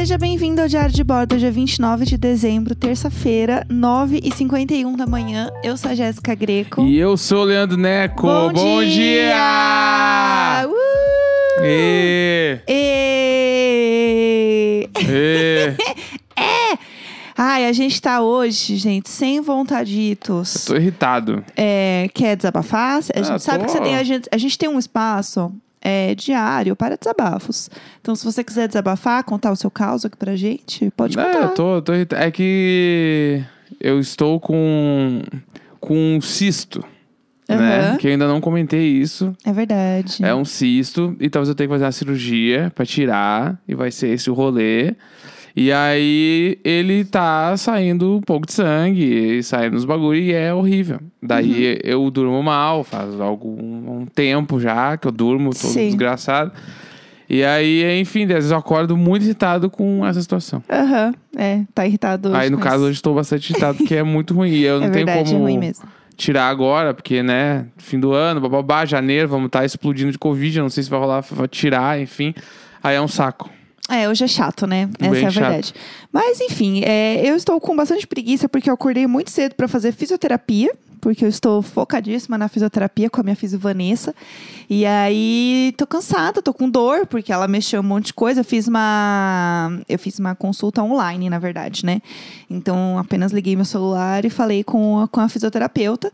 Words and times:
Seja 0.00 0.16
bem-vindo 0.16 0.62
ao 0.62 0.66
Diário 0.66 0.94
de 0.94 1.04
Bordo, 1.04 1.36
dia 1.36 1.52
29 1.52 2.06
de 2.06 2.16
dezembro, 2.16 2.74
terça-feira, 2.74 3.66
9h51 3.70 4.96
da 4.96 5.06
manhã. 5.06 5.50
Eu 5.62 5.76
sou 5.76 5.90
a 5.90 5.94
Jéssica 5.94 6.34
Greco. 6.34 6.80
E 6.86 6.98
eu 6.98 7.18
sou 7.18 7.42
o 7.42 7.44
Leandro 7.44 7.76
Neco. 7.76 8.22
Bom, 8.22 8.82
dia! 8.82 10.64
Uh! 10.66 11.60
Ê, 11.62 12.60
E... 12.66 14.88
ê. 14.96 15.04
Ai, 17.36 17.66
a 17.66 17.72
gente 17.74 18.00
tá 18.00 18.22
hoje, 18.22 18.76
gente, 18.76 19.10
sem 19.10 19.42
vontaditos. 19.42 20.64
Tô 20.64 20.76
irritado. 20.76 21.44
É, 21.54 22.08
quer 22.14 22.36
desabafar? 22.36 23.00
A 23.14 23.22
gente 23.22 23.32
Ah, 23.32 23.38
sabe 23.38 23.58
tô. 23.58 23.64
que 23.66 23.72
você 23.72 23.80
tem, 23.82 23.96
a, 23.96 24.02
gente, 24.02 24.26
a 24.32 24.38
gente 24.38 24.56
tem 24.56 24.70
um 24.70 24.78
espaço 24.78 25.52
é, 25.82 26.14
diário 26.14 26.76
para 26.76 26.96
desabafos. 26.96 27.70
Então, 28.00 28.14
se 28.14 28.24
você 28.24 28.44
quiser 28.44 28.66
desabafar, 28.68 29.24
contar 29.24 29.50
o 29.52 29.56
seu 29.56 29.70
caso 29.70 30.06
aqui 30.06 30.16
pra 30.16 30.36
gente, 30.36 30.90
pode 30.96 31.18
É, 31.18 31.24
contar. 31.24 31.42
eu 31.42 31.48
tô, 31.50 31.82
tô. 31.82 31.92
É 31.92 32.30
que 32.30 33.42
eu 33.80 33.98
estou 34.00 34.38
com, 34.40 35.22
com 35.80 36.16
um 36.16 36.20
cisto, 36.20 36.84
né? 37.48 37.88
Aham. 37.90 37.96
Que 37.96 38.06
eu 38.08 38.12
ainda 38.12 38.28
não 38.28 38.40
comentei 38.40 38.86
isso. 38.88 39.34
É 39.44 39.52
verdade. 39.52 40.24
É 40.24 40.34
um 40.34 40.44
cisto, 40.44 41.16
e 41.18 41.28
talvez 41.30 41.48
eu 41.48 41.54
tenha 41.54 41.66
que 41.68 41.74
fazer 41.74 41.84
uma 41.84 41.92
cirurgia 41.92 42.70
pra 42.74 42.84
tirar, 42.84 43.58
e 43.66 43.74
vai 43.74 43.90
ser 43.90 44.08
esse 44.08 44.30
o 44.30 44.34
rolê. 44.34 44.94
E 45.56 45.72
aí 45.72 46.58
ele 46.64 47.04
tá 47.04 47.56
saindo 47.56 48.16
um 48.16 48.20
pouco 48.20 48.46
de 48.46 48.52
sangue, 48.52 49.02
e 49.38 49.42
saindo 49.42 49.76
os 49.76 49.84
bagulho, 49.84 50.18
e 50.20 50.32
é 50.32 50.54
horrível. 50.54 51.00
Daí 51.22 51.72
Uhum. 51.74 51.78
eu 51.82 52.10
durmo 52.10 52.42
mal, 52.42 52.84
faz 52.84 53.20
algum 53.20 54.00
um 54.00 54.06
tempo 54.06 54.60
já 54.60 54.96
que 54.96 55.06
eu 55.08 55.12
durmo 55.12 55.50
todo 55.50 55.72
Sim. 55.72 55.86
desgraçado. 55.88 56.52
E 57.28 57.44
aí, 57.44 58.00
enfim, 58.00 58.22
às 58.24 58.28
vezes 58.30 58.50
eu 58.50 58.56
acordo 58.58 58.96
muito 58.96 59.24
irritado 59.24 59.70
com 59.70 60.04
essa 60.04 60.20
situação. 60.20 60.62
Aham, 60.68 61.14
é, 61.36 61.62
tá 61.72 61.86
irritado 61.86 62.28
hoje. 62.30 62.38
aí, 62.38 62.50
no 62.50 62.56
com 62.56 62.62
caso, 62.64 62.84
hoje 62.84 62.94
estou 62.94 63.14
bastante 63.14 63.50
irritado, 63.50 63.78
porque 63.78 63.94
é 63.94 64.02
muito 64.02 64.34
ruim. 64.34 64.50
E 64.50 64.62
eu 64.64 64.78
não 64.80 64.86
é 64.88 64.90
tenho 64.90 65.06
verdade, 65.06 65.30
como 65.30 65.42
é 65.42 65.50
ruim 65.52 65.58
mesmo. 65.58 65.84
tirar 66.16 66.48
agora, 66.48 66.92
porque, 66.92 67.22
né, 67.22 67.66
fim 67.76 68.00
do 68.00 68.12
ano, 68.12 68.40
bababá, 68.40 68.84
janeiro, 68.84 69.28
vamos 69.28 69.46
estar 69.46 69.64
explodindo 69.64 70.10
de 70.10 70.18
Covid, 70.18 70.58
eu 70.58 70.62
não 70.64 70.70
sei 70.70 70.82
se 70.82 70.90
vai 70.90 70.98
rolar 70.98 71.20
vai 71.30 71.46
tirar, 71.46 72.00
enfim. 72.00 72.34
Aí 72.82 72.96
é 72.96 73.00
um 73.00 73.06
saco. 73.08 73.48
É, 73.88 74.08
hoje 74.08 74.24
é 74.24 74.28
chato, 74.28 74.66
né? 74.66 74.88
Essa 74.98 75.10
Bem 75.10 75.22
é 75.22 75.26
a 75.26 75.30
chato. 75.30 75.42
verdade. 75.42 75.74
Mas, 76.12 76.40
enfim, 76.40 76.82
é, 76.84 77.28
eu 77.28 77.34
estou 77.34 77.60
com 77.60 77.74
bastante 77.74 78.06
preguiça 78.06 78.48
porque 78.48 78.70
eu 78.70 78.74
acordei 78.74 79.06
muito 79.06 79.30
cedo 79.30 79.54
pra 79.54 79.66
fazer 79.66 79.92
fisioterapia. 79.92 80.70
Porque 81.00 81.24
eu 81.24 81.30
estou 81.30 81.62
focadíssima 81.62 82.36
na 82.36 82.46
fisioterapia 82.46 83.08
com 83.08 83.22
a 83.22 83.24
minha 83.24 83.34
fisio 83.34 83.58
Vanessa. 83.58 84.14
E 84.68 84.84
aí, 84.84 85.72
tô 85.78 85.86
cansada, 85.86 86.42
tô 86.42 86.52
com 86.52 86.68
dor, 86.68 87.06
porque 87.06 87.32
ela 87.32 87.48
mexeu 87.48 87.80
um 87.80 87.84
monte 87.84 88.08
de 88.08 88.12
coisa. 88.12 88.40
Eu 88.40 88.44
fiz 88.44 88.68
uma. 88.68 89.80
Eu 89.88 89.98
fiz 89.98 90.18
uma 90.18 90.34
consulta 90.34 90.82
online, 90.82 91.30
na 91.30 91.38
verdade, 91.38 91.86
né? 91.86 92.02
Então, 92.50 92.98
apenas 92.98 93.32
liguei 93.32 93.56
meu 93.56 93.64
celular 93.64 94.26
e 94.26 94.30
falei 94.30 94.62
com 94.62 95.00
a, 95.00 95.08
com 95.08 95.20
a 95.20 95.28
fisioterapeuta. 95.30 96.12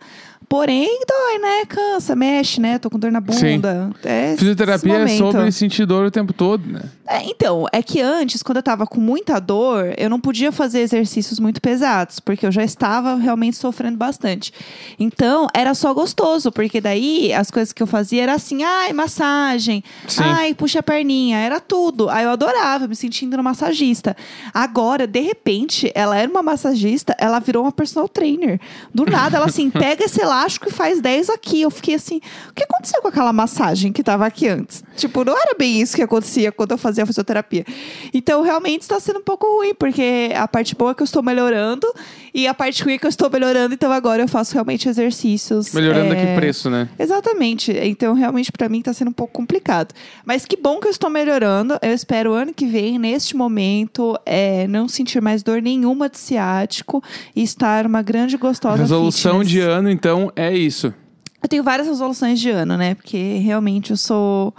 Porém, 0.49 1.01
dói, 1.07 1.39
né? 1.39 1.65
Cansa, 1.67 2.15
mexe, 2.15 2.61
né? 2.61 2.79
Tô 2.79 2.89
com 2.89 2.99
dor 2.99 3.11
na 3.11 3.21
bunda. 3.21 3.91
É 4.05 4.37
Fisioterapia 4.37 4.99
é 4.99 5.09
sobre 5.09 5.51
sentir 5.51 5.85
dor 5.87 6.07
o 6.07 6.11
tempo 6.11 6.33
todo, 6.33 6.65
né? 6.67 6.83
É, 7.09 7.23
então, 7.25 7.67
é 7.73 7.83
que 7.83 8.01
antes, 8.01 8.43
quando 8.43 8.57
eu 8.57 8.63
tava 8.63 8.87
com 8.87 9.01
muita 9.01 9.41
dor, 9.41 9.95
eu 9.97 10.11
não 10.11 10.21
podia 10.21 10.51
fazer 10.51 10.81
exercícios 10.81 11.39
muito 11.39 11.61
pesados, 11.61 12.19
porque 12.19 12.45
eu 12.45 12.53
já 12.53 12.65
estava 12.65 13.15
realmente 13.15 13.57
sofrendo 13.57 13.97
bastante. 13.97 14.53
Então, 14.99 15.47
era 15.55 15.73
só 15.75 15.95
gostoso, 15.95 16.51
porque 16.51 16.81
daí 16.81 17.33
as 17.33 17.51
coisas 17.51 17.73
que 17.73 17.83
eu 17.83 17.87
fazia 17.87 18.25
era 18.25 18.35
assim, 18.35 18.63
ai, 18.65 18.93
massagem, 18.93 19.85
Sim. 20.09 20.23
ai, 20.25 20.55
puxa 20.55 20.81
a 20.81 20.83
perninha, 20.83 21.39
era 21.39 21.61
tudo. 21.61 22.09
Aí 22.09 22.25
eu 22.25 22.31
adorava, 22.31 22.89
me 22.89 22.97
sentindo 22.97 23.37
no 23.37 23.43
massagista. 23.43 24.17
Agora, 24.53 25.07
de 25.07 25.21
repente, 25.21 25.91
ela 25.95 26.17
era 26.17 26.31
uma 26.31 26.43
massagista, 26.43 27.15
ela 27.19 27.39
virou 27.39 27.65
uma 27.65 27.73
personal 27.73 28.09
trainer. 28.09 28.61
Do 28.93 29.05
nada, 29.05 29.37
ela 29.37 29.47
assim, 29.47 29.71
pega 29.71 30.05
esse 30.05 30.25
elástico 30.37 30.69
e 30.69 30.73
faz 30.73 31.01
10 31.01 31.31
aqui. 31.31 31.63
Eu 31.63 31.71
fiquei 31.71 31.95
assim, 31.95 32.21
o 32.51 32.55
que 32.55 32.63
aconteceu 32.63 33.01
com 33.01 33.09
aquela 33.09 33.33
massagem 33.33 33.93
que 33.93 34.03
tava 34.03 34.27
aqui 34.27 34.49
antes? 34.49 34.85
Tipo, 34.97 35.25
não 35.25 35.33
era 35.37 35.55
bem 35.59 35.81
isso 35.81 35.97
que 35.97 36.03
acontecia 36.03 36.53
quando 36.53 36.73
eu 36.73 36.79
fazia 36.79 37.05
a 37.05 37.07
fisioterapia. 37.07 37.65
Então, 38.13 38.43
realmente 38.43 38.83
está 38.83 39.01
sendo 39.01 39.21
um 39.21 39.23
pouco 39.23 39.47
ruim, 39.47 39.75
porque 39.75 40.31
a 40.35 40.47
parte 40.47 40.75
boa 40.75 40.91
é 40.91 40.95
que 40.95 41.03
eu 41.03 41.05
estou 41.05 41.23
melhorando 41.23 41.87
e 42.35 42.47
a 42.47 42.53
parte 42.53 42.83
ruim 42.83 42.95
é 42.95 42.99
que 42.99 43.07
eu 43.07 43.11
estou 43.11 43.31
melhorando, 43.31 43.75
então 43.75 43.91
agora 43.91 44.23
eu 44.23 44.29
faço 44.29 44.53
realmente 44.53 44.89
exercícios. 44.89 45.73
Melhorando 45.73 46.13
é, 46.13 46.23
aqui 46.23 46.35
preço, 46.37 46.69
né? 46.69 46.89
Exatamente. 46.99 47.73
Então, 47.73 48.15
realmente, 48.15 48.53
pra 48.53 48.69
mim, 48.69 48.83
tá 48.83 48.93
sendo 48.93 49.09
um 49.09 49.13
pouco 49.13 49.33
complicado. 49.33 49.95
Mas 50.25 50.45
que 50.45 50.57
bom 50.57 50.79
que 50.79 50.87
eu 50.87 50.91
estou 50.91 51.09
melhorando. 51.09 51.79
Eu 51.81 51.93
espero 51.93 52.33
ano 52.33 52.53
que 52.53 52.67
vem, 52.67 52.99
neste 52.99 53.37
momento, 53.37 54.19
é, 54.27 54.67
não 54.67 54.89
sentir 54.89 55.23
mais 55.23 55.43
dor 55.43 55.63
nenhuma 55.63 56.09
de 56.09 56.19
ciático 56.19 57.03
e 57.35 57.43
estar 57.43 57.87
uma 57.87 58.03
grande 58.03 58.37
gostosa 58.37 58.77
Resolução 58.77 59.41
fitness. 59.41 59.49
de 59.49 59.61
ano, 59.61 59.91
então, 59.91 60.26
é 60.35 60.57
isso. 60.57 60.93
Eu 61.43 61.49
tenho 61.49 61.63
várias 61.63 61.87
resoluções 61.87 62.41
de 62.41 62.51
ano, 62.51 62.77
né? 62.77 62.95
Porque 62.95 63.39
realmente 63.39 63.91
eu 63.93 63.97
sou. 63.97 64.55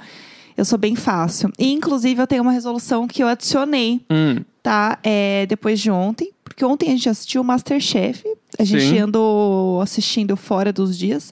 Eu 0.56 0.66
sou 0.66 0.78
bem 0.80 0.96
fácil. 0.96 1.52
E, 1.60 1.72
inclusive, 1.72 2.20
eu 2.22 2.26
tenho 2.26 2.42
uma 2.42 2.52
resolução 2.52 3.08
que 3.08 3.22
eu 3.22 3.28
adicionei, 3.28 4.02
Hum, 4.10 4.44
tá? 4.64 4.98
É, 5.04 5.46
depois 5.48 5.80
de 5.80 5.92
ontem. 5.92 6.32
Porque 6.44 6.66
ontem 6.66 6.88
a 6.88 6.92
gente 6.92 7.10
assistiu 7.10 7.42
o 7.42 7.46
Masterchef. 7.46 8.24
A 8.58 8.64
gente 8.64 8.86
Sim. 8.90 9.00
andou 9.00 9.80
assistindo 9.82 10.36
fora 10.36 10.74
dos 10.74 10.98
dias. 10.98 11.32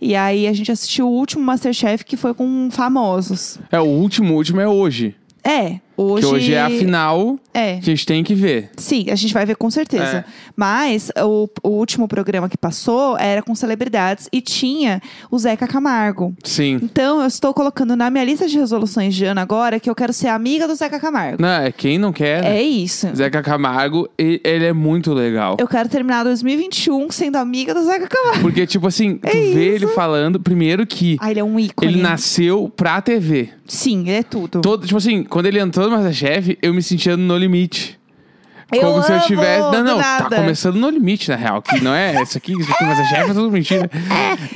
E 0.00 0.14
aí 0.14 0.46
a 0.46 0.52
gente 0.52 0.70
assistiu 0.70 1.08
o 1.08 1.12
último 1.12 1.42
Masterchef 1.42 2.04
que 2.04 2.16
foi 2.16 2.34
com 2.34 2.68
famosos. 2.70 3.58
é 3.72 3.80
o 3.80 3.84
último, 3.84 4.34
o 4.34 4.36
último 4.36 4.60
é 4.60 4.68
hoje. 4.68 5.14
É, 5.42 5.80
hoje. 5.98 6.26
Que 6.26 6.32
hoje 6.34 6.54
é 6.54 6.60
a 6.62 6.70
final 6.70 7.38
É. 7.52 7.74
que 7.76 7.90
a 7.90 7.94
gente 7.94 8.06
tem 8.06 8.22
que 8.24 8.34
ver. 8.34 8.70
Sim, 8.76 9.06
a 9.10 9.14
gente 9.14 9.34
vai 9.34 9.44
ver 9.44 9.56
com 9.56 9.70
certeza. 9.70 10.18
É. 10.18 10.24
Mas 10.56 11.10
o, 11.22 11.48
o 11.62 11.68
último 11.70 12.06
programa 12.08 12.48
que 12.48 12.56
passou 12.56 13.16
era 13.18 13.42
com 13.42 13.54
celebridades 13.54 14.28
e 14.32 14.40
tinha 14.40 15.00
o 15.30 15.38
Zeca 15.38 15.66
Camargo. 15.66 16.34
Sim. 16.44 16.78
Então, 16.82 17.20
eu 17.20 17.26
estou 17.26 17.52
colocando 17.52 17.94
na 17.96 18.10
minha 18.10 18.24
lista 18.24 18.46
de 18.48 18.58
resoluções 18.58 19.14
de 19.14 19.24
ano 19.24 19.40
agora 19.40 19.78
que 19.80 19.88
eu 19.90 19.94
quero 19.94 20.12
ser 20.12 20.28
amiga 20.28 20.66
do 20.66 20.74
Zeca 20.74 20.98
Camargo. 21.00 21.40
Não, 21.40 21.48
é 21.48 21.72
quem 21.72 21.98
não 21.98 22.12
quer. 22.12 22.42
né? 22.42 22.58
É 22.58 22.62
isso. 22.62 23.08
Zeca 23.14 23.42
Camargo, 23.42 24.08
ele 24.18 24.64
é 24.64 24.72
muito 24.72 25.12
legal. 25.12 25.56
Eu 25.58 25.66
quero 25.68 25.88
terminar 25.88 26.24
2021 26.24 27.10
sendo 27.10 27.36
amiga 27.36 27.74
do 27.74 27.82
Zeca 27.84 28.06
Camargo. 28.06 28.40
Porque, 28.42 28.66
tipo 28.66 28.86
assim, 28.86 29.16
tu 29.22 29.26
É 29.26 29.32
vê 29.32 29.74
isso. 29.76 29.84
ele 29.84 29.86
falando, 29.88 30.38
primeiro 30.40 30.86
que 30.86 31.16
Ah, 31.20 31.30
ele 31.30 31.40
é 31.40 31.44
um 31.44 31.58
ícone. 31.58 31.92
ele 31.92 32.02
nasceu 32.02 32.72
pra 32.76 33.00
TV. 33.00 33.50
Sim, 33.66 34.00
ele 34.08 34.18
é 34.18 34.22
tudo. 34.22 34.60
Todo, 34.62 34.86
tipo 34.86 34.96
assim, 34.96 35.22
quando 35.22 35.46
ele 35.46 35.58
entrou 35.60 35.87
no 35.88 35.96
Masterchef, 35.96 36.58
eu 36.62 36.72
me 36.74 36.82
sentia 36.82 37.16
no 37.16 37.36
limite. 37.36 37.98
Eu 38.70 38.82
Como 38.82 39.02
se 39.02 39.10
eu 39.10 39.16
amo, 39.16 39.26
tivesse. 39.26 39.60
Não, 39.62 39.70
do 39.70 39.82
não, 39.84 39.96
nada. 39.96 40.28
tá 40.28 40.36
começando 40.36 40.76
no 40.76 40.90
limite, 40.90 41.30
na 41.30 41.36
real. 41.36 41.62
Que 41.62 41.80
não 41.82 41.94
é 41.94 42.22
isso 42.22 42.36
aqui, 42.36 42.52
isso 42.52 42.70
aqui, 42.70 42.84
Masterchef 42.84 43.30
é 43.30 43.32
tudo 43.32 43.50
mentira. 43.50 43.90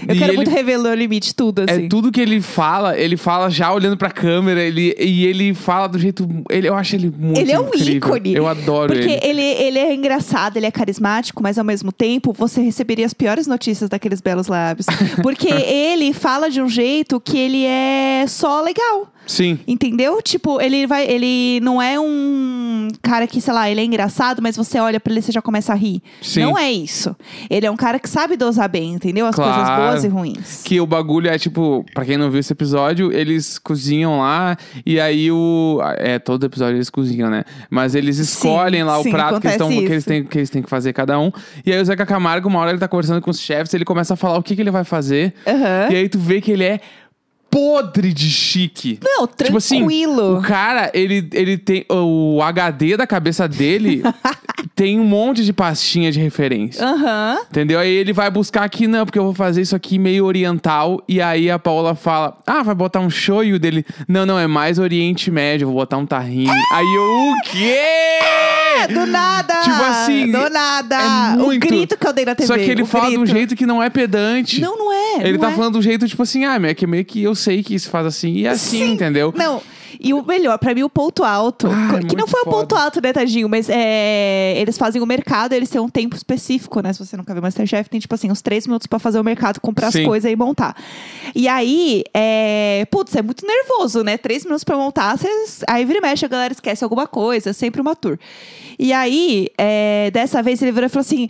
Eu 0.06 0.14
E 0.14 0.18
quero 0.18 0.30
ele- 0.32 0.36
muito 0.36 0.50
revelar 0.50 0.90
o 0.90 0.94
limite, 0.94 1.34
tudo, 1.34 1.60
assim. 1.62 1.86
É 1.86 1.88
tudo 1.88 2.12
que 2.12 2.20
ele 2.20 2.42
fala, 2.42 2.94
ele 2.98 3.16
fala 3.16 3.48
já 3.48 3.72
olhando 3.72 3.96
pra 3.96 4.10
câmera, 4.10 4.60
ele, 4.60 4.94
e 5.00 5.24
ele 5.24 5.54
fala 5.54 5.86
do 5.86 5.98
jeito. 5.98 6.28
Ele, 6.50 6.68
eu 6.68 6.74
acho 6.74 6.94
ele 6.94 7.10
muito 7.16 7.40
Ele 7.40 7.52
é 7.52 7.58
um 7.58 7.68
incrível. 7.68 7.94
ícone. 7.96 8.34
Eu 8.34 8.46
adoro 8.46 8.92
Porque 8.92 9.08
ele. 9.08 9.40
ele. 9.40 9.42
Ele, 9.62 9.78
é 9.78 9.94
engraçado, 9.94 10.58
ele 10.58 10.66
é 10.66 10.70
carismático, 10.70 11.42
mas 11.42 11.56
ao 11.58 11.64
mesmo 11.64 11.90
tempo 11.90 12.34
você 12.34 12.60
receberia 12.60 13.06
as 13.06 13.14
piores 13.14 13.46
notícias 13.46 13.88
daqueles 13.88 14.20
belos 14.20 14.46
lábios. 14.46 14.84
Porque 15.22 15.48
ele 15.48 16.12
fala 16.12 16.50
de 16.50 16.60
um 16.60 16.68
jeito 16.68 17.18
que 17.18 17.38
ele 17.38 17.64
é 17.64 18.26
só 18.28 18.60
legal. 18.60 19.10
Sim. 19.26 19.58
Entendeu? 19.66 20.20
Tipo, 20.20 20.60
ele 20.60 20.86
vai. 20.86 21.06
Ele 21.06 21.60
não 21.62 21.80
é 21.80 21.98
um 21.98 22.88
cara 23.02 23.26
que, 23.26 23.40
sei 23.40 23.52
lá, 23.54 23.70
ele 23.70 23.80
é 23.80 23.84
engraçado, 23.84 24.42
mas 24.42 24.56
você 24.56 24.78
olha 24.78 24.98
pra 24.98 25.12
ele 25.12 25.20
e 25.20 25.22
você 25.22 25.32
já 25.32 25.40
começa 25.42 25.72
a 25.72 25.76
rir. 25.76 26.02
Sim. 26.20 26.40
Não 26.40 26.58
é 26.58 26.70
isso. 26.70 27.14
Ele 27.48 27.66
é 27.66 27.70
um 27.70 27.76
cara 27.76 27.98
que 27.98 28.08
sabe 28.08 28.36
dosar 28.36 28.68
bem, 28.68 28.92
entendeu? 28.92 29.26
As 29.26 29.34
Claro. 29.34 29.54
coisas 29.54 29.76
boas 29.76 30.04
e 30.04 30.08
ruins. 30.08 30.62
Que 30.64 30.80
o 30.80 30.86
bagulho 30.86 31.28
é 31.30 31.38
tipo, 31.38 31.84
pra 31.94 32.04
quem 32.04 32.16
não 32.16 32.30
viu 32.30 32.40
esse 32.40 32.52
episódio, 32.52 33.12
eles 33.12 33.58
cozinham 33.58 34.18
lá 34.20 34.56
e 34.84 35.00
aí 35.00 35.30
o. 35.30 35.80
É, 35.98 36.18
todo 36.18 36.44
episódio 36.44 36.76
eles 36.76 36.90
cozinham, 36.90 37.30
né? 37.30 37.44
Mas 37.70 37.94
eles 37.94 38.18
escolhem 38.18 38.82
lá 38.82 38.98
o 38.98 39.02
sim, 39.02 39.10
prato 39.10 39.40
que 39.40 39.46
eles, 39.46 39.56
tão, 39.58 39.68
que, 39.68 39.76
eles 39.76 40.04
têm, 40.04 40.24
que 40.24 40.38
eles 40.38 40.50
têm 40.50 40.62
que 40.62 40.70
fazer 40.70 40.92
cada 40.92 41.18
um. 41.18 41.30
E 41.64 41.72
aí 41.72 41.80
o 41.80 41.84
Zeca 41.84 42.04
Camargo, 42.06 42.48
uma 42.48 42.58
hora 42.60 42.70
ele 42.70 42.78
tá 42.78 42.88
conversando 42.88 43.20
com 43.20 43.30
os 43.30 43.38
chefes, 43.40 43.72
ele 43.74 43.84
começa 43.84 44.14
a 44.14 44.16
falar 44.16 44.38
o 44.38 44.42
que, 44.42 44.54
que 44.56 44.60
ele 44.62 44.70
vai 44.70 44.84
fazer. 44.84 45.34
Aham. 45.46 45.88
E 45.90 45.96
aí 45.96 46.08
tu 46.08 46.18
vê 46.18 46.40
que 46.40 46.50
ele 46.50 46.64
é 46.64 46.80
podre 47.52 48.14
de 48.14 48.30
chique. 48.30 48.98
Não, 49.04 49.26
Tipo 49.26 49.58
assim, 49.58 49.80
tranquilo. 49.80 50.38
o 50.38 50.42
cara, 50.42 50.90
ele, 50.94 51.28
ele 51.34 51.58
tem. 51.58 51.84
O 51.90 52.40
HD 52.42 52.96
da 52.96 53.06
cabeça 53.06 53.46
dele 53.46 54.02
tem 54.74 54.98
um 54.98 55.04
monte 55.04 55.44
de 55.44 55.52
pastinha 55.52 56.10
de 56.10 56.18
referência. 56.18 56.82
Aham. 56.82 57.40
Entendeu? 57.50 57.78
Aí 57.78 57.90
ele 57.90 58.14
vai 58.14 58.30
buscar 58.30 58.64
aqui, 58.64 58.86
não, 58.88 59.04
porque 59.04 59.18
eu 59.18 59.24
vou 59.24 59.34
fazer 59.34 59.60
isso 59.60 59.76
aqui 59.76 59.98
meio 59.98 60.24
oriental. 60.24 61.02
E 61.06 61.20
aí 61.20 61.50
a 61.50 61.58
Paula 61.58 61.94
fala: 61.94 62.38
Ah, 62.46 62.62
vai 62.62 62.74
botar 62.74 63.00
um 63.00 63.10
shoyu 63.10 63.58
dele. 63.58 63.84
Não, 64.08 64.24
não, 64.24 64.38
é 64.38 64.46
mais 64.46 64.78
Oriente 64.78 65.30
Médio, 65.30 65.66
vou 65.68 65.76
botar 65.76 65.98
um 65.98 66.06
tahine. 66.06 66.48
Aí 66.72 66.86
eu, 66.96 67.02
o 67.02 67.42
quê? 67.50 68.61
Do 68.88 69.06
nada! 69.06 69.54
Tipo 69.62 69.82
assim, 69.82 70.32
Do 70.32 70.50
nada! 70.50 70.96
é 70.96 71.36
muito. 71.36 71.64
O 71.64 71.68
grito 71.68 71.96
que 71.96 72.06
eu 72.06 72.12
dei 72.12 72.24
na 72.24 72.34
TV. 72.34 72.46
Só 72.46 72.54
que 72.54 72.70
ele 72.70 72.82
o 72.82 72.86
fala 72.86 73.10
de 73.10 73.16
um 73.16 73.20
grito. 73.20 73.36
jeito 73.36 73.56
que 73.56 73.66
não 73.66 73.82
é 73.82 73.90
pedante. 73.90 74.60
Não, 74.60 74.76
não 74.76 74.92
é. 74.92 75.20
Ele 75.20 75.32
não 75.32 75.40
tá 75.40 75.50
é. 75.50 75.54
falando 75.54 75.74
do 75.74 75.82
jeito, 75.82 76.06
tipo 76.06 76.22
assim, 76.22 76.44
ah, 76.44 76.56
é 76.62 76.74
que 76.74 76.86
meio 76.86 77.04
que 77.04 77.22
eu 77.22 77.34
sei 77.34 77.62
que 77.62 77.78
se 77.78 77.88
faz 77.88 78.06
assim 78.06 78.32
e 78.32 78.46
é 78.46 78.50
assim, 78.50 78.78
Sim. 78.78 78.92
entendeu? 78.92 79.32
Não. 79.36 79.62
E 80.04 80.12
o 80.12 80.24
melhor, 80.24 80.58
pra 80.58 80.74
mim, 80.74 80.82
o 80.82 80.90
ponto 80.90 81.22
alto. 81.22 81.68
Ah, 81.70 82.00
é 82.00 82.04
que 82.04 82.16
não 82.16 82.26
foi 82.26 82.40
o 82.40 82.44
foda. 82.44 82.56
ponto 82.56 82.74
alto, 82.74 83.00
né, 83.00 83.12
tadinho? 83.12 83.48
Mas 83.48 83.68
é, 83.68 84.54
eles 84.58 84.76
fazem 84.76 85.00
o 85.00 85.06
mercado, 85.06 85.52
eles 85.52 85.70
têm 85.70 85.80
um 85.80 85.88
tempo 85.88 86.16
específico, 86.16 86.80
né? 86.80 86.92
Se 86.92 86.98
você 86.98 87.16
nunca 87.16 87.32
viu 87.32 87.40
Masterchef, 87.40 87.88
tem 87.88 88.00
tipo 88.00 88.12
assim, 88.12 88.28
uns 88.28 88.42
três 88.42 88.66
minutos 88.66 88.88
pra 88.88 88.98
fazer 88.98 89.20
o 89.20 89.24
mercado, 89.24 89.60
comprar 89.60 89.92
Sim. 89.92 90.00
as 90.00 90.06
coisas 90.06 90.30
e 90.30 90.34
montar. 90.34 90.76
E 91.34 91.46
aí, 91.46 92.02
é... 92.12 92.84
putz, 92.90 93.14
é 93.14 93.22
muito 93.22 93.46
nervoso, 93.46 94.02
né? 94.02 94.16
Três 94.16 94.44
minutos 94.44 94.64
pra 94.64 94.76
montar, 94.76 95.16
vocês... 95.16 95.60
aí 95.68 95.84
vira 95.84 95.98
e 95.98 96.02
mexe, 96.02 96.24
a 96.24 96.28
galera 96.28 96.52
esquece 96.52 96.82
alguma 96.82 97.06
coisa, 97.06 97.50
é 97.50 97.52
sempre 97.52 97.80
uma 97.80 97.94
tour. 97.94 98.18
E 98.78 98.92
aí, 98.92 99.48
é, 99.58 100.10
dessa 100.12 100.42
vez 100.42 100.60
ele 100.62 100.72
virou 100.72 100.86
e 100.86 100.90
falou 100.90 101.02
assim. 101.02 101.26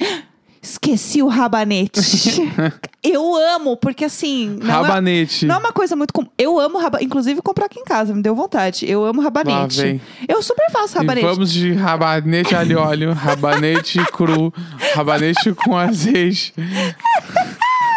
Esqueci 0.65 1.21
o 1.21 1.27
rabanete. 1.27 1.99
eu 3.03 3.35
amo, 3.35 3.77
porque 3.77 4.05
assim. 4.05 4.59
Não 4.63 4.69
é- 4.69 4.73
Rabanete. 4.83 5.45
não 5.45 5.57
é 5.57 5.59
uma 5.59 5.73
coisa 5.73 5.97
muito 5.97 6.13
comum. 6.13 6.29
Eu 6.39 6.57
amo 6.57 6.79
rabanete. 6.79 7.05
Inclusive, 7.05 7.43
comprar 7.43 7.67
aqui 7.67 7.81
em 7.81 7.85
casa, 7.85 8.15
me 8.15 8.23
deu 8.23 8.33
vontade. 8.33 8.89
Eu 8.89 9.05
amo 9.05 9.21
rabanete. 9.21 10.01
Eu 10.29 10.41
super 10.41 10.71
faço 10.71 10.95
E 10.95 10.99
rabanete. 10.99 11.27
vamos 11.27 11.53
de 11.53 11.73
rabanete 11.73 12.55
alho 12.55 12.73
e 12.73 12.77
óleo, 12.77 13.13
rabanete 13.13 13.99
cru, 14.13 14.55
rabanete 14.95 15.53
com 15.53 15.77
azeite, 15.77 16.55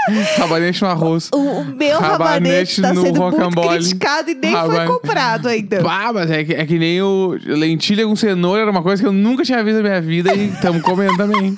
rabanete 0.38 0.82
no 0.82 0.88
arroz. 0.88 1.30
O, 1.34 1.38
o 1.38 1.66
meu 1.66 2.00
Rabanete 2.00 2.82
rabanete 2.82 2.82
tá 2.82 2.94
no 2.94 3.02
sendo 3.02 3.22
muito 3.22 3.62
criticado 3.70 4.30
e 4.30 4.36
nem 4.36 4.52
Raban- 4.54 4.76
foi 4.76 4.86
comprado 4.88 5.48
ainda. 5.48 5.82
Pá, 5.84 6.12
mas 6.14 6.30
é 6.32 6.44
que, 6.44 6.54
é 6.54 6.66
que 6.66 6.78
nem 6.78 7.02
o 7.02 7.38
lentilha 7.46 8.06
com 8.06 8.16
cenoura, 8.16 8.62
era 8.62 8.72
uma 8.72 8.84
coisa 8.84 9.02
que 9.02 9.08
eu 9.08 9.14
nunca 9.14 9.44
tinha 9.44 9.64
visto 9.64 9.78
na 9.78 9.84
minha 9.84 10.02
vida 10.02 10.34
e 10.36 10.50
estamos 10.50 10.82
comendo 10.82 11.18
também. 11.18 11.56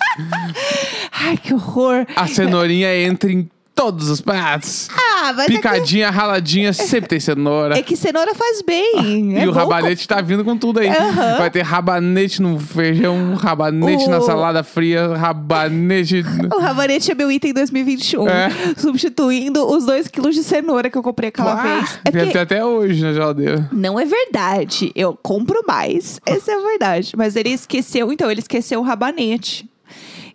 Ai, 1.12 1.38
que 1.38 1.54
horror. 1.54 2.06
A 2.16 2.28
cenourinha 2.28 2.96
entra 2.96 3.32
em 3.32 3.50
todos 3.78 4.10
os 4.10 4.20
pratos. 4.20 4.90
Ah, 4.92 5.32
mas 5.34 5.40
é 5.40 5.46
que, 5.46 5.52
Picadinha, 5.54 6.10
raladinha, 6.10 6.74
sempre 6.74 7.08
tem 7.10 7.20
cenoura. 7.20 7.78
é 7.78 7.82
que 7.82 7.96
cenoura 7.96 8.34
faz 8.36 8.62
bem. 8.64 9.34
E 9.34 9.38
é 9.38 9.44
o 9.48 9.54
bom 9.54 9.60
rabanete 9.60 10.08
tá 10.08 10.20
vindo 10.20 10.44
com 10.44 10.58
tudo 10.58 10.80
aí. 10.80 10.90
Aham. 10.90 11.38
Vai 11.38 11.50
ter 11.52 11.62
rabanete 11.62 12.42
no 12.42 12.60
feijão, 12.60 13.36
rabanete 13.36 14.10
na 14.10 14.18
O- 14.18 14.22
salada 14.22 14.64
fria, 14.64 15.16
rabanete. 15.16 16.26
O 16.56 16.60
rabanete 16.60 17.12
é 17.12 17.16
meu 17.16 17.32
item 17.32 17.54
2021. 17.54 18.28
É. 18.28 18.50
Substituindo 18.76 19.66
os 19.66 19.86
dois 19.86 20.08
quilos 20.08 20.34
de 20.36 20.44
cenoura 20.44 20.90
que 20.90 20.98
eu 20.98 21.04
comprei 21.04 21.30
aquela 21.30 21.54
Ah, 21.54 21.64
vez. 21.64 22.00
É 22.06 22.12
porque 22.12 22.38
até 22.38 22.66
hoje 22.66 23.04
na 23.04 23.14
geladeira. 23.14 23.70
Não 23.72 24.00
é 24.00 24.06
verdade. 24.06 24.92
Eu 24.96 25.18
compro 25.22 25.64
mais. 25.68 26.20
Essa 26.26 26.52
é 26.52 26.56
a 26.56 26.60
verdade. 26.62 27.12
Mas 27.16 27.36
ele 27.36 27.50
esqueceu, 27.50 28.12
então, 28.12 28.32
ele 28.32 28.40
esqueceu 28.40 28.80
o 28.80 28.84
rabanete. 28.84 29.70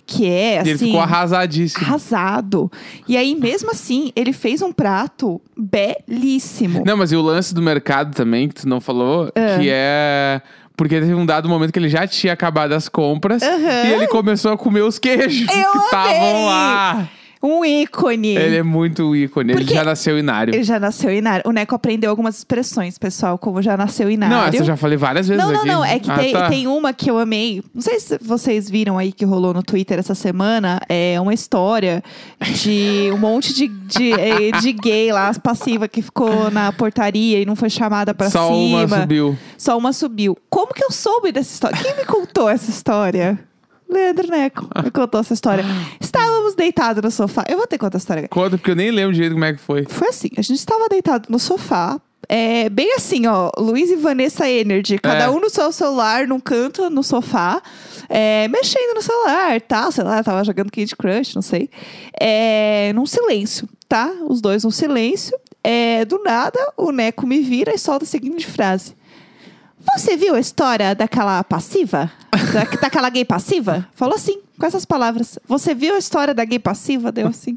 Que 0.06 0.28
é 0.28 0.58
assim. 0.60 0.70
ele 0.70 0.78
ficou 0.78 1.00
arrasadíssimo. 1.00 1.84
arrasado. 1.86 2.70
E 3.08 3.16
aí, 3.16 3.34
mesmo 3.34 3.70
assim, 3.70 4.12
ele 4.16 4.32
fez 4.32 4.60
um 4.60 4.72
prato 4.72 5.40
belíssimo. 5.56 6.82
Não, 6.84 6.96
mas 6.96 7.12
e 7.12 7.16
o 7.16 7.22
lance 7.22 7.54
do 7.54 7.62
mercado 7.62 8.14
também, 8.14 8.48
que 8.48 8.54
tu 8.54 8.68
não 8.68 8.80
falou, 8.80 9.30
Ah. 9.34 9.58
que 9.58 9.68
é. 9.70 10.40
Porque 10.76 10.98
teve 10.98 11.14
um 11.14 11.24
dado 11.26 11.48
momento 11.48 11.70
que 11.72 11.78
ele 11.78 11.88
já 11.88 12.06
tinha 12.06 12.32
acabado 12.32 12.72
as 12.72 12.88
compras 12.88 13.42
Aham. 13.42 13.84
e 13.86 13.92
ele 13.92 14.06
começou 14.06 14.52
a 14.52 14.56
comer 14.56 14.80
os 14.80 14.98
queijos 14.98 15.46
Eu 15.48 15.70
que 15.72 15.78
estavam 15.78 16.46
lá. 16.46 17.08
Um 17.42 17.64
ícone. 17.64 18.36
Ele 18.36 18.56
é 18.58 18.62
muito 18.62 19.16
ícone, 19.16 19.52
ele 19.52 19.60
Porque- 19.60 19.74
já 19.74 19.82
nasceu 19.84 20.16
inário. 20.18 20.54
Ele 20.54 20.62
já 20.62 20.78
nasceu 20.78 21.12
inário. 21.12 21.42
O 21.44 21.50
Neco 21.52 21.74
aprendeu 21.74 22.08
algumas 22.10 22.38
expressões, 22.38 22.98
pessoal, 22.98 23.36
como 23.36 23.60
já 23.60 23.76
nasceu 23.76 24.08
inário. 24.10 24.36
Não, 24.36 24.44
essa 24.44 24.56
eu 24.58 24.64
já 24.64 24.76
falei 24.76 24.96
várias 24.96 25.26
vezes 25.26 25.42
Não, 25.42 25.50
não, 25.52 25.60
aqui. 25.60 25.68
não. 25.68 25.84
É 25.84 25.98
que 25.98 26.10
Ah, 26.10 26.18
tem, 26.18 26.32
tá. 26.32 26.48
tem 26.48 26.66
uma 26.68 26.92
que 26.92 27.10
eu 27.10 27.18
amei. 27.18 27.62
Não 27.74 27.82
sei 27.82 27.98
se 27.98 28.16
vocês 28.22 28.70
viram 28.70 28.96
aí 28.96 29.10
que 29.12 29.24
rolou 29.24 29.52
no 29.52 29.62
Twitter 29.62 29.98
essa 29.98 30.14
semana. 30.14 30.80
É 30.88 31.20
uma 31.20 31.34
história 31.34 32.02
de 32.40 33.10
um 33.12 33.18
monte 33.18 33.52
de, 33.54 33.66
de, 33.68 34.12
eh, 34.12 34.52
de 34.60 34.72
gay 34.72 35.10
lá, 35.12 35.28
as 35.28 35.38
passivas, 35.38 35.88
que 35.90 36.00
ficou 36.02 36.50
na 36.50 36.70
portaria 36.72 37.40
e 37.40 37.44
não 37.44 37.56
foi 37.56 37.70
chamada 37.70 38.14
pra 38.14 38.30
Só 38.30 38.46
cima. 38.52 38.84
uma 38.84 39.00
subiu. 39.00 39.38
Só 39.58 39.76
uma 39.78 39.92
subiu. 39.92 40.38
Como 40.48 40.72
que 40.72 40.84
eu 40.84 40.90
soube 40.92 41.32
dessa 41.32 41.52
história? 41.52 41.76
Quem 41.82 41.96
me 41.96 42.04
contou 42.04 42.48
essa 42.48 42.70
história? 42.70 43.38
Leandro 43.92 44.28
Neco 44.28 44.68
me 44.82 44.90
contou 44.90 45.20
essa 45.20 45.34
história. 45.34 45.64
Estávamos 46.00 46.54
deitados 46.54 47.02
no 47.02 47.10
sofá. 47.10 47.44
Eu 47.48 47.56
vou 47.58 47.66
ter 47.66 47.76
que 47.78 47.84
contar 47.84 47.96
a 47.96 48.00
história. 48.00 48.28
Conta, 48.28 48.56
porque 48.58 48.70
eu 48.70 48.76
nem 48.76 48.90
lembro 48.90 49.12
direito 49.12 49.32
como 49.32 49.44
é 49.44 49.52
que 49.52 49.60
foi. 49.60 49.84
Foi 49.88 50.08
assim, 50.08 50.28
a 50.36 50.42
gente 50.42 50.58
estava 50.58 50.88
deitado 50.88 51.26
no 51.28 51.38
sofá. 51.38 52.00
É, 52.28 52.68
bem 52.70 52.94
assim, 52.94 53.26
ó, 53.26 53.50
Luiz 53.58 53.90
e 53.90 53.96
Vanessa 53.96 54.48
Energy, 54.48 54.96
cada 54.96 55.24
É. 55.24 55.28
um 55.30 55.40
no 55.40 55.50
seu 55.50 55.70
celular, 55.72 56.26
num 56.26 56.38
canto, 56.38 56.88
no 56.88 57.02
sofá, 57.02 57.60
é, 58.08 58.46
mexendo 58.48 58.94
no 58.94 59.02
celular, 59.02 59.60
tá? 59.60 59.90
Sei 59.90 60.04
lá, 60.04 60.22
tava 60.22 60.42
jogando 60.44 60.70
Candy 60.70 60.94
Crush, 60.96 61.34
não 61.34 61.42
sei. 61.42 61.68
É, 62.18 62.92
num 62.94 63.04
silêncio, 63.06 63.68
tá? 63.88 64.10
Os 64.28 64.40
dois 64.40 64.62
num 64.64 64.70
silêncio. 64.70 65.36
É, 65.64 66.04
do 66.04 66.22
nada, 66.22 66.58
o 66.76 66.90
Neco 66.92 67.26
me 67.26 67.40
vira 67.40 67.74
e 67.74 67.78
solta 67.78 68.04
a 68.04 68.08
seguinte 68.08 68.46
frase. 68.46 68.94
Você 69.96 70.16
viu 70.16 70.34
a 70.36 70.40
história 70.40 70.94
daquela 70.94 71.42
passiva? 71.42 72.10
Da, 72.52 72.64
daquela 72.80 73.08
gay 73.10 73.24
passiva? 73.24 73.86
Falou 73.94 74.14
assim, 74.14 74.40
com 74.58 74.66
essas 74.66 74.84
palavras. 74.84 75.38
Você 75.48 75.74
viu 75.74 75.94
a 75.94 75.98
história 75.98 76.34
da 76.34 76.44
gay 76.44 76.58
passiva? 76.58 77.10
Deu 77.12 77.26
assim. 77.28 77.56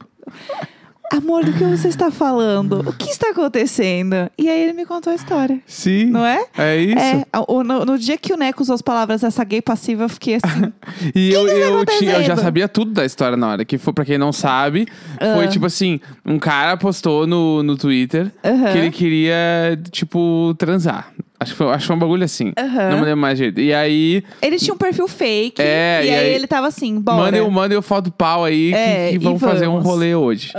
Amor, 1.12 1.45
do 1.45 1.53
que 1.53 1.63
você 1.63 1.88
está 1.88 2.09
falando? 2.09 2.80
O 2.80 2.92
que 2.92 3.12
está 3.12 3.30
acontecendo? 3.30 4.15
E 4.36 4.50
aí 4.50 4.59
ele 4.63 4.74
me 4.74 4.86
contou 4.88 5.13
a 5.13 5.15
história. 5.15 5.62
Sim. 5.68 6.06
Não 6.07 6.25
é? 6.25 6.44
É 6.57 6.77
isso. 6.77 6.97
É, 7.00 7.24
o- 7.47 7.63
no, 7.63 7.86
no 7.86 7.97
dia 7.97 8.18
que 8.18 8.33
o 8.33 8.38
Neco 8.38 8.63
usou 8.63 8.74
as 8.74 8.81
palavras 8.81 9.24
essa 9.24 9.44
gay 9.44 9.62
passiva, 9.62 10.03
eu 10.03 10.09
fiquei 10.09 10.36
assim. 10.44 10.74
E 11.13 11.31
eu, 11.31 11.45
tá 11.45 11.51
eu, 11.53 11.86
tinha, 12.00 12.13
eu 12.13 12.24
já 12.24 12.36
sabia 12.36 12.68
tudo 12.68 12.92
da 12.92 13.06
história 13.06 13.38
na 13.38 13.47
hora. 13.50 13.63
Que 13.63 13.77
foi, 13.77 13.94
pra 13.94 14.03
quem 14.03 14.18
não 14.18 14.33
sabe, 14.33 14.88
foi 15.36 15.45
Ah. 15.45 15.47
tipo 15.47 15.68
assim: 15.68 16.00
um 16.25 16.39
cara 16.39 16.75
postou 16.75 17.27
no, 17.27 17.62
no 17.62 17.77
Twitter 17.77 18.31
Aham. 18.44 18.71
que 18.71 18.77
ele 18.80 18.92
queria, 18.92 19.80
tipo, 19.92 20.56
transar. 20.57 21.13
Acho 21.45 21.51
que 21.53 21.57
foi, 21.57 21.68
acho 21.68 21.80
que 21.81 21.88
foi 21.88 21.95
um 21.95 22.00
bagulho 22.00 22.24
assim. 22.24 22.51
Aham. 22.57 22.89
Não 22.89 22.97
me 23.00 23.06
lembro 23.06 23.18
mais 23.21 23.38
jeito. 23.38 23.62
E 23.62 23.71
aí, 23.74 24.24
ele 24.42 24.57
tinha 24.57 24.74
um 24.74 24.77
perfil 24.77 25.07
fake. 25.07 25.62
É, 25.62 26.01
e, 26.03 26.07
e 26.07 26.09
aí, 26.09 26.15
aí- 26.15 26.33
ele 26.33 26.47
tava 26.47 26.65
assim, 26.68 27.00
bora. 27.00 27.18
mandem 27.24 27.42
o 27.42 27.51
mandem 27.51 27.77
o 27.77 27.81
foto 27.81 28.12
pau 28.12 28.44
aí 28.44 28.71
que- 28.71 28.75
É, 28.77 29.09
que, 29.09 29.15
e 29.15 29.18
vamos 29.19 29.39
fazer 29.42 29.68
um 29.68 29.74
vamos. 29.74 29.86
rolê 29.86 30.15
hoje. 30.15 30.51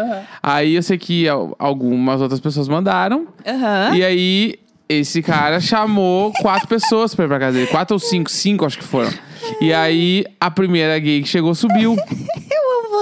Aí 0.42 0.74
eu 0.76 0.82
sei 0.82 0.96
que 0.96 1.28
al- 1.28 1.56
algumas 1.58 2.20
outras 2.22 2.38
pessoas 2.38 2.68
mandaram. 2.68 3.26
Aham. 3.46 3.96
E 3.96 4.04
aí, 4.04 4.54
esse 4.88 5.20
cara 5.22 5.58
chamou 5.60 6.32
quatro 6.40 6.68
pessoas 6.68 7.12
pra 7.14 7.24
ir 7.24 7.28
pra 7.28 7.38
casa 7.40 7.56
dele. 7.58 7.66
Quatro 7.66 7.94
ou 7.96 7.98
cinco? 7.98 8.30
Cinco, 8.30 8.64
acho 8.64 8.78
que 8.78 8.84
foram. 8.84 9.12
E 9.60 9.72
aí, 9.72 10.24
a 10.40 10.50
primeira 10.50 10.96
gay 11.00 11.20
que 11.22 11.28
chegou 11.28 11.54
subiu. 11.54 11.96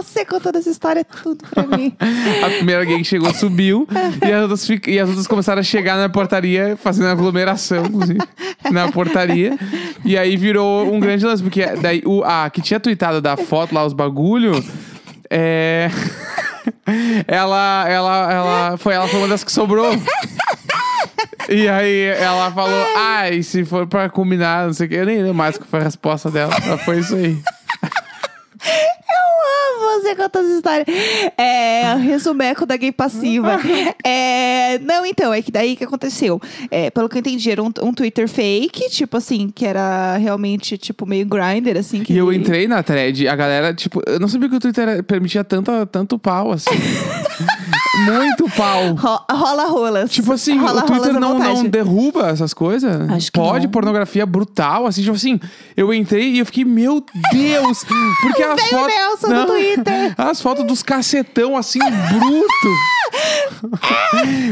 Você 0.04 0.24
contando 0.24 0.56
essa 0.56 0.70
história 0.70 1.04
tudo 1.04 1.44
pra 1.50 1.64
mim. 1.76 1.96
A 2.44 2.50
primeira 2.50 2.84
gay 2.84 2.98
que 2.98 3.04
chegou 3.04 3.32
subiu. 3.34 3.88
e, 4.24 4.32
as 4.32 4.42
outras 4.42 4.68
e 4.86 5.00
as 5.00 5.08
outras 5.08 5.26
começaram 5.26 5.60
a 5.60 5.62
chegar 5.62 5.96
na 5.96 6.08
portaria, 6.08 6.76
fazendo 6.76 7.08
aglomeração, 7.08 7.86
inclusive, 7.86 8.20
na 8.70 8.92
portaria. 8.92 9.58
E 10.04 10.16
aí 10.16 10.36
virou 10.36 10.92
um 10.92 11.00
grande 11.00 11.24
lance, 11.24 11.42
porque 11.42 11.66
daí 11.66 12.02
o, 12.04 12.22
a 12.22 12.50
que 12.50 12.60
tinha 12.60 12.78
tweetado 12.78 13.20
da 13.20 13.36
foto 13.36 13.74
lá, 13.74 13.84
os 13.84 13.92
bagulho, 13.92 14.52
é. 15.30 15.90
ela, 17.26 17.86
ela, 17.88 18.32
ela, 18.32 18.76
foi, 18.76 18.94
ela 18.94 19.08
foi 19.08 19.18
uma 19.18 19.28
das 19.28 19.42
que 19.42 19.52
sobrou. 19.52 19.90
E 21.48 21.68
aí 21.68 22.04
ela 22.18 22.50
falou, 22.52 22.86
ai, 22.96 23.42
se 23.42 23.64
for 23.64 23.86
pra 23.86 24.08
combinar, 24.08 24.66
não 24.66 24.72
sei 24.72 24.86
o 24.86 24.88
que, 24.88 24.94
eu 24.94 25.06
nem 25.06 25.18
lembro 25.18 25.34
mais 25.34 25.58
qual 25.58 25.68
foi 25.68 25.80
a 25.80 25.84
resposta 25.84 26.30
dela. 26.30 26.54
Mas 26.66 26.82
foi 26.82 26.98
isso 27.00 27.14
aí. 27.14 27.38
Você 30.04 30.14
contando 30.14 30.46
essa 30.46 30.56
história. 30.56 30.84
É, 31.38 31.94
resumeco 31.94 32.66
da 32.66 32.76
gay 32.76 32.92
passiva. 32.92 33.58
É, 34.06 34.78
não, 34.80 35.06
então, 35.06 35.32
é 35.32 35.40
que 35.40 35.50
daí 35.50 35.76
que 35.76 35.84
aconteceu. 35.84 36.40
É, 36.70 36.90
pelo 36.90 37.08
que 37.08 37.16
eu 37.16 37.20
entendi, 37.20 37.50
era 37.50 37.62
um, 37.62 37.70
um 37.82 37.92
Twitter 37.92 38.28
fake, 38.28 38.90
tipo 38.90 39.16
assim, 39.16 39.48
que 39.48 39.64
era 39.64 40.16
realmente, 40.16 40.76
tipo, 40.76 41.06
meio 41.06 41.24
grinder, 41.24 41.76
assim. 41.76 42.02
Que 42.02 42.12
E 42.12 42.18
eu 42.18 42.32
entrei 42.32 42.68
na 42.68 42.82
thread, 42.82 43.26
a 43.26 43.34
galera, 43.34 43.72
tipo, 43.72 44.02
eu 44.06 44.20
não 44.20 44.28
sabia 44.28 44.48
que 44.48 44.56
o 44.56 44.60
Twitter 44.60 45.02
permitia 45.04 45.42
tanto, 45.42 45.86
tanto 45.86 46.18
pau, 46.18 46.52
assim. 46.52 46.70
Muito 48.06 48.48
pau. 48.56 48.94
Ro- 48.94 49.24
Rola 49.30 49.64
rolas. 49.66 50.10
Tipo 50.10 50.32
assim, 50.32 50.58
rola 50.58 50.82
o 50.82 50.86
Twitter 50.86 51.12
não, 51.14 51.38
não 51.38 51.64
derruba 51.64 52.28
essas 52.28 52.52
coisas? 52.54 53.08
Acho 53.10 53.26
que 53.32 53.38
Pode 53.38 53.66
não. 53.66 53.70
pornografia 53.72 54.26
brutal, 54.26 54.86
assim, 54.86 55.02
tipo 55.02 55.14
assim, 55.14 55.38
eu 55.76 55.92
entrei 55.92 56.30
e 56.34 56.38
eu 56.38 56.46
fiquei, 56.46 56.64
meu 56.64 57.04
Deus! 57.32 57.84
Porque 58.22 58.42
as 58.42 58.60
fotos. 58.68 58.94
Nelson 58.94 59.28
do 59.28 59.46
Twitter. 59.46 60.14
As 60.18 60.40
fotos 60.40 60.64
dos 60.66 60.82
cacetão, 60.82 61.56
assim, 61.56 61.78
bruto. 61.78 62.68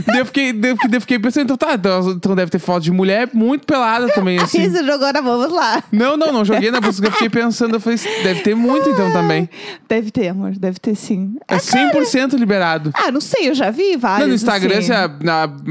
daí 0.06 0.18
eu 0.18 0.26
fiquei, 0.26 0.52
daí 0.52 0.76
eu 0.92 1.00
fiquei- 1.00 1.18
pensando, 1.18 1.44
então 1.44 1.56
tá, 1.56 1.74
então 1.74 2.10
então 2.12 2.34
deve 2.34 2.50
ter 2.50 2.58
foto 2.58 2.82
de 2.82 2.90
mulher 2.90 3.28
muito 3.32 3.66
pelada 3.66 4.08
também, 4.12 4.38
Aí 4.38 4.44
assim. 4.44 4.68
você 4.70 4.84
jogou 4.84 5.12
na 5.12 5.20
vamos 5.20 5.52
lá. 5.52 5.82
Não, 5.90 6.16
não, 6.16 6.32
não 6.32 6.44
joguei 6.44 6.70
na 6.70 6.80
busca, 6.80 7.06
eu 7.06 7.12
fiquei 7.12 7.28
pensando, 7.30 7.74
eu 7.76 7.80
falei, 7.80 7.98
deve 8.22 8.40
ter 8.42 8.54
muito 8.54 8.88
então 8.88 9.12
também. 9.12 9.48
Deve 9.88 10.10
ter, 10.10 10.28
amor, 10.28 10.52
deve 10.52 10.78
ter 10.78 10.94
sim. 10.94 11.34
É 11.48 11.56
100% 11.56 12.34
liberado. 12.38 12.90
Ah, 12.94 13.10
não 13.10 13.20
sei, 13.20 13.31
eu 13.40 13.54
já 13.54 13.70
vi 13.70 13.96
vários. 13.96 14.20
Não, 14.20 14.28
no 14.28 14.34
Instagram, 14.34 14.78
assim. 14.78 14.86
se 14.86 14.92
a, 14.92 15.10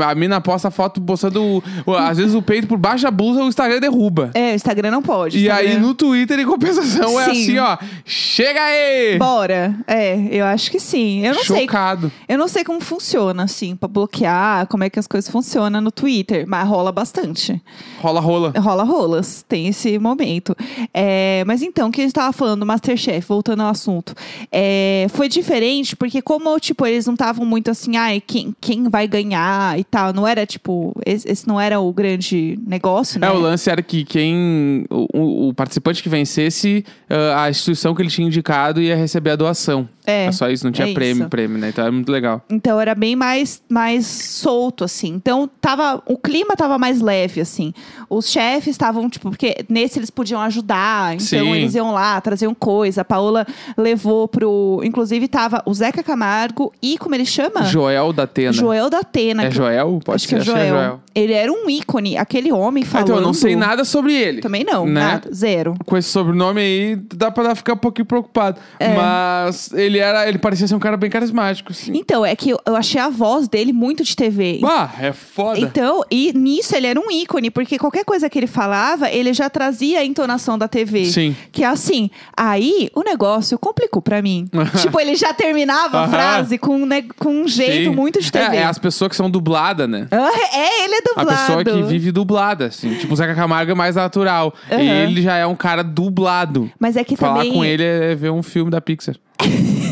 a, 0.06 0.12
a 0.12 0.16
mina 0.16 0.40
posta 0.42 0.72
foto 0.72 1.02
postando, 1.02 1.64
às 1.98 2.18
vezes, 2.18 2.34
o 2.36 2.42
peito 2.42 2.68
por 2.68 2.78
baixo 2.78 3.04
da 3.04 3.12
blusa, 3.12 3.44
o 3.44 3.48
Instagram 3.48 3.80
derruba. 3.80 4.32
É, 4.34 4.52
o 4.54 4.56
Instagram 4.56 4.92
não 4.92 5.02
pode. 5.02 5.38
E 5.38 5.42
Instagram- 5.48 5.70
aí, 5.70 5.78
no 5.78 5.94
Twitter, 5.94 6.40
em 6.40 6.46
compensação, 6.46 7.20
é 7.20 7.26
Sim. 7.26 7.32
assim, 7.32 7.58
ó. 7.60 7.78
Chega 8.06 8.62
aí! 8.62 9.18
Bora. 9.18 9.76
É, 9.88 10.18
eu 10.32 10.46
acho 10.46 10.70
que 10.72 10.80
sim. 10.80 11.26
Eu 11.26 11.34
não 11.36 11.44
sei. 11.44 11.62
Chocado. 11.62 12.12
Eu 12.28 12.38
não 12.38 12.48
sei 12.48 12.64
como 12.64 12.80
funciona, 12.82 13.44
assim, 13.44 13.76
pra 13.76 13.88
bloquear. 13.88 14.68
como 14.68 14.84
é 14.84 14.90
que 14.90 15.00
as 15.00 15.08
coisas 15.08 15.30
funcionam 15.30 15.82
no 15.82 15.92
Twitter, 15.92 16.46
mas 16.48 16.68
rola 16.68 16.92
bastante. 16.92 17.62
Rola, 18.00 18.20
rola. 18.20 18.54
Rola 18.58 18.84
rolas, 18.84 19.44
tem 19.48 19.68
esse 19.68 19.98
momento. 20.00 20.56
É, 20.94 21.44
mas 21.46 21.62
então, 21.62 21.90
o 21.90 21.92
que 21.92 22.02
a 22.02 22.04
gente 22.04 22.14
tava 22.14 22.32
falando 22.34 22.62
do 22.62 22.66
Masterchef, 22.66 23.28
voltando 23.28 23.62
ao 23.62 23.70
assunto. 23.70 24.14
É, 24.52 25.08
foi 25.10 25.28
diferente, 25.30 25.96
porque 25.96 26.22
como, 26.22 26.58
tipo, 26.60 26.86
eles 26.86 27.06
não 27.06 27.14
estavam 27.14 27.46
muito 27.52 27.70
assim, 27.70 27.98
ai, 27.98 28.22
quem, 28.26 28.56
quem 28.60 28.90
vai 28.90 29.08
ganhar 29.08 29.78
e 29.78 29.84
tal. 29.84 30.14
Não 30.14 30.26
era, 30.28 30.46
tipo, 30.46 30.94
esse, 31.06 31.30
esse 31.30 31.48
não 31.48 31.60
era 31.60 31.80
o 31.80 31.92
grande 31.94 32.58
negócio, 32.66 33.20
né? 33.20 33.28
É, 33.28 33.32
o 33.32 33.38
lance 33.40 33.70
era 33.70 33.82
que 33.84 34.04
quem. 34.06 34.86
O, 34.90 35.08
o- 35.14 35.48
o 35.50 35.54
participante 35.54 36.02
que 36.02 36.08
vencesse, 36.10 36.84
ah, 37.10 37.44
a 37.44 37.50
instituição 37.50 37.94
que 37.94 38.02
ele 38.02 38.10
tinha 38.10 38.26
indicado 38.26 38.82
ia 38.82 38.96
receber 38.96 39.32
a 39.32 39.36
doação. 39.36 39.88
É, 40.12 40.26
É 40.26 40.32
só 40.32 40.50
isso, 40.50 40.66
não 40.66 40.72
tinha 40.72 40.90
é 40.90 40.94
prêmio, 40.94 41.22
isso. 41.22 41.30
prêmio, 41.30 41.58
né? 41.58 41.70
Então 41.70 41.86
é 41.86 41.92
muito 41.92 42.12
legal. 42.12 42.42
Então 42.50 42.80
era 42.80 42.94
bem 42.94 43.16
mais, 43.16 43.62
mais 43.70 44.06
solto, 44.06 44.84
assim. 44.84 45.10
Então 45.14 45.50
tava, 45.60 46.02
o 46.06 46.18
clima 46.18 46.56
tava 46.56 46.78
mais 46.78 47.02
leve, 47.02 47.42
assim. 47.42 47.74
Os 48.10 48.30
chefes 48.30 48.68
estavam, 48.72 49.10
tipo, 49.10 49.30
porque 49.30 49.66
nesse 49.70 50.00
eles 50.00 50.10
podiam 50.10 50.42
ajudar, 50.42 51.14
então 51.16 51.26
Sim. 51.26 51.54
eles 51.54 51.76
iam 51.76 51.92
lá, 51.94 52.20
traziam 52.22 52.54
coisa. 52.54 53.02
A 53.02 53.06
Paola 53.06 53.46
levou 53.78 54.28
pro. 54.28 54.82
Inclusive 54.84 55.28
tava 55.28 55.62
o 55.66 55.74
Zeca 55.74 56.04
Camargo 56.04 56.74
e 56.82 56.98
como 56.98 57.16
ele 57.16 57.26
chama? 57.26 57.64
Joel 57.64 58.12
da 58.14 58.24
Atena. 58.24 58.54
Joel 58.54 58.90
da 58.90 59.00
Atena. 59.00 59.44
É 59.44 59.50
que- 59.50 59.56
Joel? 59.56 60.00
Pode 60.04 60.16
acho 60.16 60.28
ser, 60.28 60.36
que 60.36 60.42
é 60.42 60.44
Joel. 60.44 61.00
Ele 61.14 61.34
era 61.34 61.52
um 61.52 61.70
ícone, 61.70 62.18
aquele 62.18 62.52
homem 62.52 62.84
Ah, 62.84 62.88
falando. 62.88 63.08
então 63.08 63.16
eu 63.18 63.22
não 63.22 63.34
sei 63.34 63.56
nada 63.56 63.84
sobre 63.84 64.14
ele. 64.14 64.42
Também 64.42 64.64
não, 64.64 64.86
né? 64.86 65.02
nada, 65.02 65.34
zero. 65.34 65.76
Com 65.86 65.98
esse 65.98 66.10
sobrenome 66.10 66.62
aí, 66.62 66.96
dá 67.16 67.30
pra 67.30 67.54
ficar 67.56 67.74
um 67.74 67.78
pouquinho 67.78 68.06
preocupado. 68.06 68.60
É. 68.80 68.96
Mas 68.96 69.72
ele 69.74 70.00
era. 70.02 70.28
Ele 70.28 70.38
parecia 70.38 70.68
ser 70.68 70.76
um 70.76 70.80
cara 70.80 70.98
bem 70.98 71.10
carismático, 71.10 71.72
assim. 71.72 71.94
Então, 71.96 72.26
é 72.26 72.36
que 72.36 72.50
eu, 72.52 72.60
eu 72.66 72.76
achei 72.76 73.00
a 73.00 73.10
voz 73.10 73.48
dele 73.48 73.72
muito 73.74 74.04
de 74.04 74.16
TV. 74.16 74.60
Ah, 74.64 74.90
é 75.00 75.14
foda. 75.14 75.60
Então, 75.60 76.04
e 76.12 76.34
nisso 76.34 76.76
ele 76.76 76.88
era 76.88 77.00
um 77.00 77.10
ícone, 77.12 77.50
porque 77.50 77.78
qualquer 77.78 78.04
coisa 78.04 78.30
que 78.30 78.38
ele 78.40 78.48
falava, 78.48 79.10
ele 79.10 79.34
já 79.34 79.50
trazia 79.50 80.00
a 80.00 80.06
entonação 80.06 80.58
da 80.58 80.68
TV. 80.68 81.06
Sim. 81.06 81.36
Que 81.52 81.64
é 81.64 81.68
assim, 81.68 82.10
aí 82.36 82.90
o 82.96 83.02
negócio 83.04 83.58
complicou 83.58 84.02
pra 84.02 84.22
mim. 84.22 84.48
tipo, 84.82 85.00
ele 85.00 85.16
já 85.16 85.34
terminava 85.34 86.02
a 86.02 86.08
frase 86.08 86.58
com, 86.58 86.76
um 86.78 86.86
ne- 86.86 87.04
com 87.20 87.30
um 87.30 87.48
jeito 87.48 87.90
Sim. 87.90 87.96
muito 87.96 88.22
de 88.22 88.32
TV. 88.32 88.58
É, 88.58 88.60
é 88.62 88.64
as 88.66 88.78
pessoas 88.80 89.10
que 89.10 89.16
são 89.16 89.30
dubladas, 89.30 89.88
né? 89.90 90.08
Ah, 90.12 90.32
É, 90.54 90.84
ele 90.86 90.96
é 90.96 90.98
A 90.98 91.02
dublado. 91.22 91.30
pessoa 91.30 91.64
que 91.64 91.84
vive 91.84 92.12
dublada, 92.12 92.66
assim. 92.66 92.96
Tipo, 92.96 93.14
o 93.14 93.16
Zeca 93.16 93.36
Camargo 93.36 93.72
é 93.72 93.76
mais 93.76 93.96
natural. 93.96 94.54
E 94.70 94.74
ele 94.88 95.22
já 95.22 95.36
é 95.36 95.46
um 95.46 95.56
cara 95.56 95.84
dublado. 95.84 96.72
Mas 96.80 96.96
é 96.98 97.04
que 97.04 97.16
Falar 97.16 97.36
também. 97.40 97.54
com 97.54 97.64
ele 97.66 97.84
é 97.84 98.16
ver 98.16 98.32
um 98.32 98.42
filme 98.44 98.72
da 98.72 98.82
Pixar. 98.82 99.16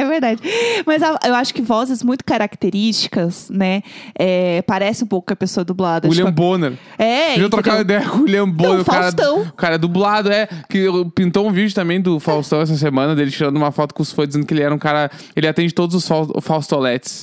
É 0.00 0.04
verdade. 0.04 0.40
Mas 0.86 1.02
a- 1.02 1.18
eu 1.26 1.34
acho 1.34 1.52
que 1.52 1.60
vozes 1.60 2.04
muito 2.04 2.24
características, 2.24 3.50
né? 3.50 3.82
É, 4.16 4.62
parece 4.62 5.02
um 5.02 5.08
pouco 5.08 5.26
com 5.26 5.32
a 5.32 5.36
pessoa 5.36 5.64
dublada. 5.64 6.06
William 6.08 6.30
Bonner. 6.30 6.74
É, 6.96 7.30
Deixa 7.30 7.40
eu 7.42 7.50
trocar 7.50 7.80
ideia 7.80 8.02
com 8.08 8.18
o 8.18 8.22
William 8.22 8.48
Bonner. 8.48 8.82
o, 8.82 8.84
cara, 8.84 9.02
Faustão. 9.02 9.40
o 9.42 9.52
cara 9.54 9.74
é 9.74 9.78
dublado, 9.78 10.30
é. 10.30 10.48
Que 10.70 10.86
pintou 11.16 11.48
um 11.48 11.50
vídeo 11.50 11.74
também 11.74 12.00
do 12.00 12.20
Faustão 12.20 12.60
essa 12.60 12.76
semana, 12.76 13.16
dele 13.16 13.32
tirando 13.32 13.56
uma 13.56 13.72
foto 13.72 13.92
com 13.92 14.00
os 14.00 14.12
fãs, 14.12 14.28
dizendo 14.28 14.46
que 14.46 14.54
ele 14.54 14.62
era 14.62 14.72
um 14.72 14.78
cara. 14.78 15.10
Ele 15.34 15.48
atende 15.48 15.74
todos 15.74 15.96
os 15.96 16.44
Faustoletes. 16.44 17.22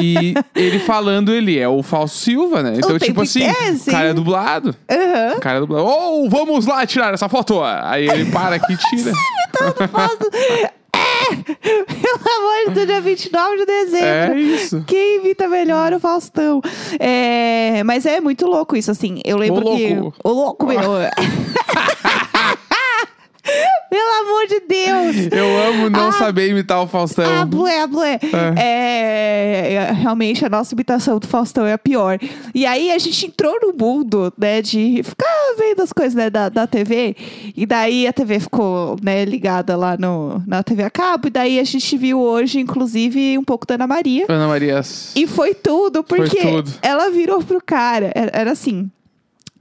e 0.00 0.32
ele 0.56 0.78
falando, 0.78 1.30
ele 1.30 1.58
é 1.58 1.68
o 1.68 1.82
Fausto 1.82 2.16
Silva, 2.16 2.62
né? 2.62 2.72
Então, 2.78 2.98
tipo 2.98 3.20
assim, 3.20 3.42
inteiro, 3.46 3.74
o 3.74 3.78
sim. 3.78 3.90
cara 3.90 4.08
é 4.08 4.14
dublado. 4.14 4.74
Aham. 4.90 5.34
O 5.36 5.40
cara 5.40 5.58
é 5.58 5.60
dublado. 5.60 5.84
Oh, 5.86 6.26
vamos 6.30 6.64
lá 6.64 6.86
tirar 6.86 7.12
essa 7.12 7.28
foto! 7.28 7.60
Aí 7.62 8.08
ele 8.08 8.30
para 8.32 8.56
aqui 8.56 8.72
e 8.72 8.76
tira. 8.78 9.12
Posso- 9.92 10.30
É! 10.34 10.81
Pelo 11.42 12.36
amor 12.36 12.68
de 12.68 12.74
Deus, 12.74 12.86
dia 12.86 13.00
29 13.00 13.56
de 13.56 13.66
dezembro. 13.66 14.36
É 14.36 14.40
isso. 14.40 14.84
Quem 14.86 15.18
imita 15.18 15.48
melhor 15.48 15.92
o 15.92 16.00
Faustão? 16.00 16.60
É, 16.98 17.82
mas 17.84 18.06
é 18.06 18.20
muito 18.20 18.46
louco 18.46 18.76
isso, 18.76 18.90
assim. 18.90 19.20
Eu 19.24 19.36
lembro 19.36 19.66
Ô, 19.66 19.76
que. 19.76 19.94
louco. 19.94 20.18
Ô, 20.24 20.30
louco, 20.30 20.66
meu. 20.66 20.80
Pelo 23.92 24.20
amor 24.22 24.46
de 24.46 24.60
Deus! 24.60 25.28
Eu 25.30 25.68
amo 25.68 25.90
não 25.90 26.08
Ah. 26.08 26.12
saber 26.12 26.48
imitar 26.48 26.82
o 26.82 26.86
Faustão. 26.86 27.26
Ah, 27.26 27.44
blé, 27.44 27.86
blé. 27.86 28.18
É, 28.58 29.74
é, 29.74 29.92
realmente, 29.92 30.42
a 30.46 30.48
nossa 30.48 30.72
imitação 30.74 31.18
do 31.18 31.26
Faustão 31.28 31.66
é 31.66 31.74
a 31.74 31.78
pior. 31.78 32.18
E 32.54 32.64
aí, 32.64 32.90
a 32.90 32.96
gente 32.98 33.26
entrou 33.26 33.54
no 33.60 33.74
mundo, 33.74 34.32
né, 34.38 34.62
de 34.62 35.02
ficar 35.04 35.26
vendo 35.58 35.82
as 35.82 35.92
coisas 35.92 36.14
né, 36.14 36.30
da, 36.30 36.48
da 36.48 36.66
TV. 36.66 37.14
E 37.54 37.66
daí, 37.66 38.06
a 38.06 38.14
TV 38.14 38.40
ficou, 38.40 38.96
né, 39.02 39.26
ligada 39.26 39.76
lá 39.76 39.94
no, 39.98 40.42
na 40.46 40.62
TV 40.62 40.84
a 40.84 40.90
cabo. 40.90 41.26
E 41.28 41.30
daí, 41.30 41.58
a 41.60 41.64
gente 41.64 41.94
viu 41.98 42.18
hoje, 42.18 42.60
inclusive, 42.60 43.36
um 43.36 43.44
pouco 43.44 43.66
da 43.66 43.74
Ana 43.74 43.86
Maria. 43.86 44.24
Ana 44.26 44.48
Maria. 44.48 44.80
E 45.14 45.26
foi 45.26 45.52
tudo, 45.52 46.02
Foi 46.08 46.16
porque 46.20 46.40
tudo. 46.40 46.72
ela 46.80 47.10
virou 47.10 47.42
pro 47.44 47.60
cara. 47.62 48.10
Era, 48.14 48.30
era 48.32 48.52
assim... 48.52 48.90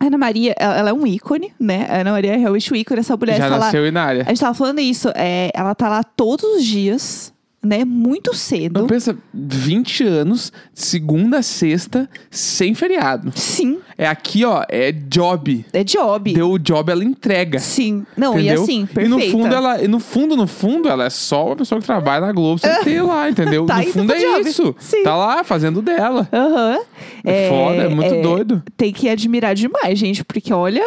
A 0.01 0.05
Ana 0.08 0.17
Maria, 0.17 0.55
ela, 0.58 0.77
ela 0.77 0.89
é 0.89 0.93
um 0.93 1.05
ícone, 1.05 1.53
né? 1.60 1.86
A 1.88 1.98
Ana 2.01 2.12
Maria 2.12 2.34
é 2.34 2.38
realmente 2.38 2.74
um 2.74 2.75
ícone. 2.75 3.01
Essa 3.01 3.15
mulher 3.15 3.38
Já 3.38 3.50
tá 3.50 3.55
lá- 3.55 3.65
nasceu 3.65 3.91
na 3.91 4.03
área. 4.03 4.22
a 4.24 4.29
gente 4.29 4.39
tava 4.39 4.53
falando 4.55 4.79
isso. 4.79 5.10
É, 5.13 5.51
ela 5.53 5.75
tá 5.75 5.88
lá 5.89 6.03
todos 6.03 6.43
os 6.43 6.63
dias, 6.65 7.31
né? 7.63 7.86
Muito 7.86 8.36
cedo. 8.36 8.80
Não 8.82 8.88
pensa, 8.88 9.15
20 9.34 10.03
anos, 10.03 10.51
segunda 10.74 11.39
a 11.39 11.44
sexta, 11.44 12.10
sem 12.30 12.74
feriado. 12.74 13.32
Sim, 13.36 13.80
É 13.98 14.08
aqui, 14.08 14.44
ó, 14.46 14.63
é 14.68 14.91
job. 14.91 15.65
é 15.72 15.84
job. 15.84 16.34
Deu 16.34 16.51
o 16.51 16.58
job, 16.60 16.91
ela 16.91 17.03
entrega. 17.03 17.60
Sim. 17.60 18.06
Não, 18.18 18.34
entendeu? 18.34 18.62
e 18.62 18.63
assim, 18.63 18.84
E 18.84 18.88
perfeita. 18.88 19.10
no 19.10 19.32
fundo, 19.32 19.56
ela, 19.56 19.84
e 19.84 19.88
no 19.88 20.00
fundo, 20.00 20.36
no 20.36 20.48
fundo, 20.48 20.89
ela 20.89 21.06
é 21.06 21.10
só 21.10 21.48
uma 21.48 21.56
pessoa 21.56 21.80
que 21.80 21.86
trabalha 21.86 22.25
na 22.25 22.32
Globo 22.32 22.60
sem 22.60 22.84
ter 22.84 23.01
lá, 23.01 23.30
entendeu? 23.30 23.65
Tá 23.72 23.77
no 23.77 23.84
fundo 23.86 24.12
é 24.13 24.20
job. 24.20 24.50
isso. 24.50 24.75
Sim. 24.80 25.03
Tá 25.03 25.15
lá 25.15 25.44
fazendo 25.44 25.82
dela. 25.82 26.27
Aham. 26.34 26.80
É 27.24 27.48
foda, 27.50 27.75
é 27.84 27.88
muito 27.89 28.22
doido. 28.22 28.63
Tem 28.75 28.91
que 28.91 29.08
admirar 29.08 29.53
demais, 29.53 30.00
gente, 30.00 30.24
porque 30.25 30.51
olha, 30.51 30.84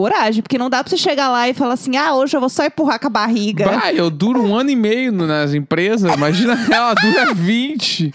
coragem. 0.00 0.42
Porque 0.42 0.56
não 0.56 0.70
dá 0.70 0.82
pra 0.82 0.90
você 0.90 0.96
chegar 0.96 1.28
lá 1.28 1.48
e 1.48 1.52
falar 1.54 1.74
assim, 1.74 1.96
ah, 1.96 2.14
hoje 2.14 2.34
eu 2.34 2.40
vou 2.40 2.48
só 2.48 2.64
empurrar 2.64 2.98
com 2.98 3.08
a 3.08 3.10
barriga. 3.10 3.66
Bah, 3.66 3.92
eu 3.92 4.10
duro 4.10 4.42
um 4.42 4.56
ano 4.56 4.70
e 4.70 4.76
meio 4.76 5.12
nas 5.12 5.52
empresas. 5.52 6.12
Imagina 6.14 6.58
ela 6.72 6.94
dura 6.94 7.34
20. 7.34 8.12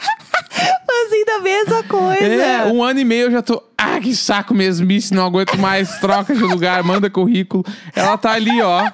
Fazendo 0.56 1.30
a 1.30 1.40
mesma 1.42 1.84
coisa. 1.84 2.24
É, 2.24 2.66
um 2.72 2.82
ano 2.82 3.00
e 3.00 3.06
meio 3.06 3.24
eu 3.24 3.32
já 3.32 3.42
tô. 3.42 3.62
Ah, 3.78 4.00
que 4.00 4.16
saco 4.16 4.54
mesmice, 4.54 5.14
não 5.14 5.26
aguento 5.26 5.58
mais. 5.58 6.00
Troca 6.00 6.34
de 6.34 6.42
lugar, 6.42 6.82
manda 6.84 7.10
currículo. 7.10 7.64
Ela 7.94 8.18
tá 8.18 8.32
ali, 8.32 8.62
ó. 8.62 8.90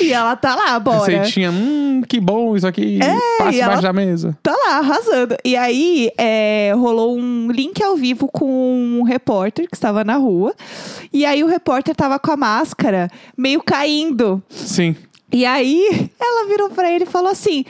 E 0.00 0.12
ela 0.12 0.34
tá 0.36 0.54
lá, 0.54 0.78
bora. 0.80 1.04
Receitinha. 1.04 1.50
Hum, 1.50 2.02
que 2.08 2.18
bom 2.18 2.56
isso 2.56 2.66
aqui. 2.66 2.98
Passa 3.38 3.52
e 3.52 3.60
embaixo 3.60 3.82
da 3.82 3.92
mesa. 3.92 4.38
Tá 4.42 4.52
lá, 4.52 4.78
arrasando. 4.78 5.36
E 5.44 5.54
aí, 5.54 6.10
é, 6.16 6.72
rolou 6.74 7.16
um 7.18 7.50
link 7.50 7.82
ao 7.82 7.96
vivo 7.96 8.26
com 8.26 8.98
um 9.00 9.02
repórter 9.02 9.68
que 9.68 9.76
estava 9.76 10.02
na 10.02 10.16
rua. 10.16 10.54
E 11.12 11.26
aí, 11.26 11.44
o 11.44 11.46
repórter 11.46 11.94
tava 11.94 12.18
com 12.18 12.32
a 12.32 12.36
máscara 12.36 13.10
meio 13.36 13.62
caindo. 13.62 14.42
Sim. 14.48 14.96
E 15.30 15.44
aí, 15.44 16.10
ela 16.18 16.48
virou 16.48 16.70
pra 16.70 16.90
ele 16.90 17.04
e 17.04 17.08
falou 17.08 17.30
assim: 17.30 17.64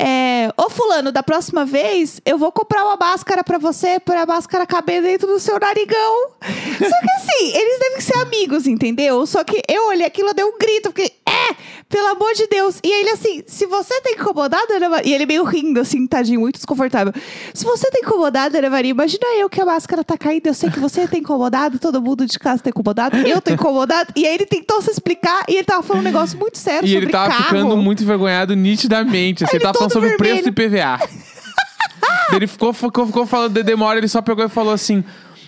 é, 0.00 0.40
Ô 0.56 0.68
fulano, 0.68 1.12
da 1.12 1.22
próxima 1.22 1.64
vez 1.64 2.20
eu 2.24 2.38
vou 2.38 2.50
comprar 2.50 2.84
uma 2.84 2.96
máscara 2.96 3.44
pra 3.44 3.58
você, 3.58 4.00
pra 4.00 4.22
a 4.22 4.26
máscara 4.26 4.66
caber 4.66 5.02
dentro 5.02 5.26
do 5.26 5.38
seu 5.38 5.58
narigão. 5.58 6.30
Só 6.40 7.00
que 7.00 7.10
assim, 7.16 7.56
eles 7.56 7.78
devem 7.78 8.00
ser 8.00 8.16
amigos, 8.18 8.66
entendeu? 8.66 9.26
Só 9.26 9.44
que 9.44 9.62
eu 9.68 9.88
olhei 9.88 10.06
aquilo, 10.06 10.28
eu 10.28 10.34
dei 10.34 10.44
um 10.44 10.58
grito, 10.58 10.90
porque, 10.90 11.12
é, 11.50 11.56
pelo 11.88 12.08
amor 12.08 12.32
de 12.34 12.46
Deus. 12.46 12.78
E 12.82 12.88
ele 12.90 13.10
assim, 13.10 13.42
se 13.46 13.66
você 13.66 14.00
tá 14.00 14.10
incomodado, 14.10 14.72
Ana 14.72 14.88
Maria, 14.88 15.10
e 15.10 15.14
ele 15.14 15.26
meio 15.26 15.44
rindo, 15.44 15.80
assim, 15.80 16.06
tadinho, 16.06 16.40
muito 16.40 16.56
desconfortável. 16.56 17.12
Se 17.54 17.64
você 17.64 17.90
tá 17.90 17.98
incomodado, 17.98 18.56
Ana 18.56 18.70
Maria, 18.70 18.90
imagina 18.90 19.24
eu 19.38 19.48
que 19.48 19.60
a 19.60 19.64
máscara 19.66 20.04
tá 20.04 20.16
caindo, 20.16 20.46
eu 20.46 20.54
sei 20.54 20.70
que 20.70 20.78
você 20.78 21.06
tá 21.06 21.16
incomodado, 21.16 21.78
todo 21.78 22.00
mundo 22.00 22.26
de 22.26 22.38
casa 22.38 22.62
tá 22.62 22.70
incomodado, 22.70 23.16
eu 23.16 23.40
tô 23.40 23.52
incomodado. 23.52 24.12
E 24.16 24.26
aí 24.26 24.34
ele 24.34 24.46
tentou 24.46 24.80
se 24.82 24.90
explicar 24.90 25.44
e 25.48 25.54
ele 25.54 25.64
tava 25.64 25.82
falando 25.82 26.02
um 26.02 26.04
negócio 26.04 26.38
muito 26.38 26.58
sério 26.58 26.86
E 26.86 26.90
sobre 26.90 27.04
ele 27.06 27.12
tava 27.12 27.28
carro. 27.28 27.44
ficando 27.44 27.76
muito 27.76 28.02
envergonhado 28.02 28.54
nitidamente. 28.54 29.44
Assim, 29.44 29.56
ele 29.56 29.64
Ele 29.64 29.64
tava 29.64 29.78
falando 29.78 29.92
sobre 29.92 30.14
o 30.14 30.16
preço 30.16 30.44
de. 30.44 30.52
PVA. 30.52 30.98
Ele 32.32 32.46
ficou, 32.46 32.72
ficou, 32.72 33.06
ficou 33.06 33.26
falando 33.26 33.54
de 33.54 33.62
demora, 33.64 33.98
ele 33.98 34.06
só 34.06 34.22
pegou 34.22 34.44
e 34.44 34.48
falou 34.48 34.72
assim. 34.72 35.02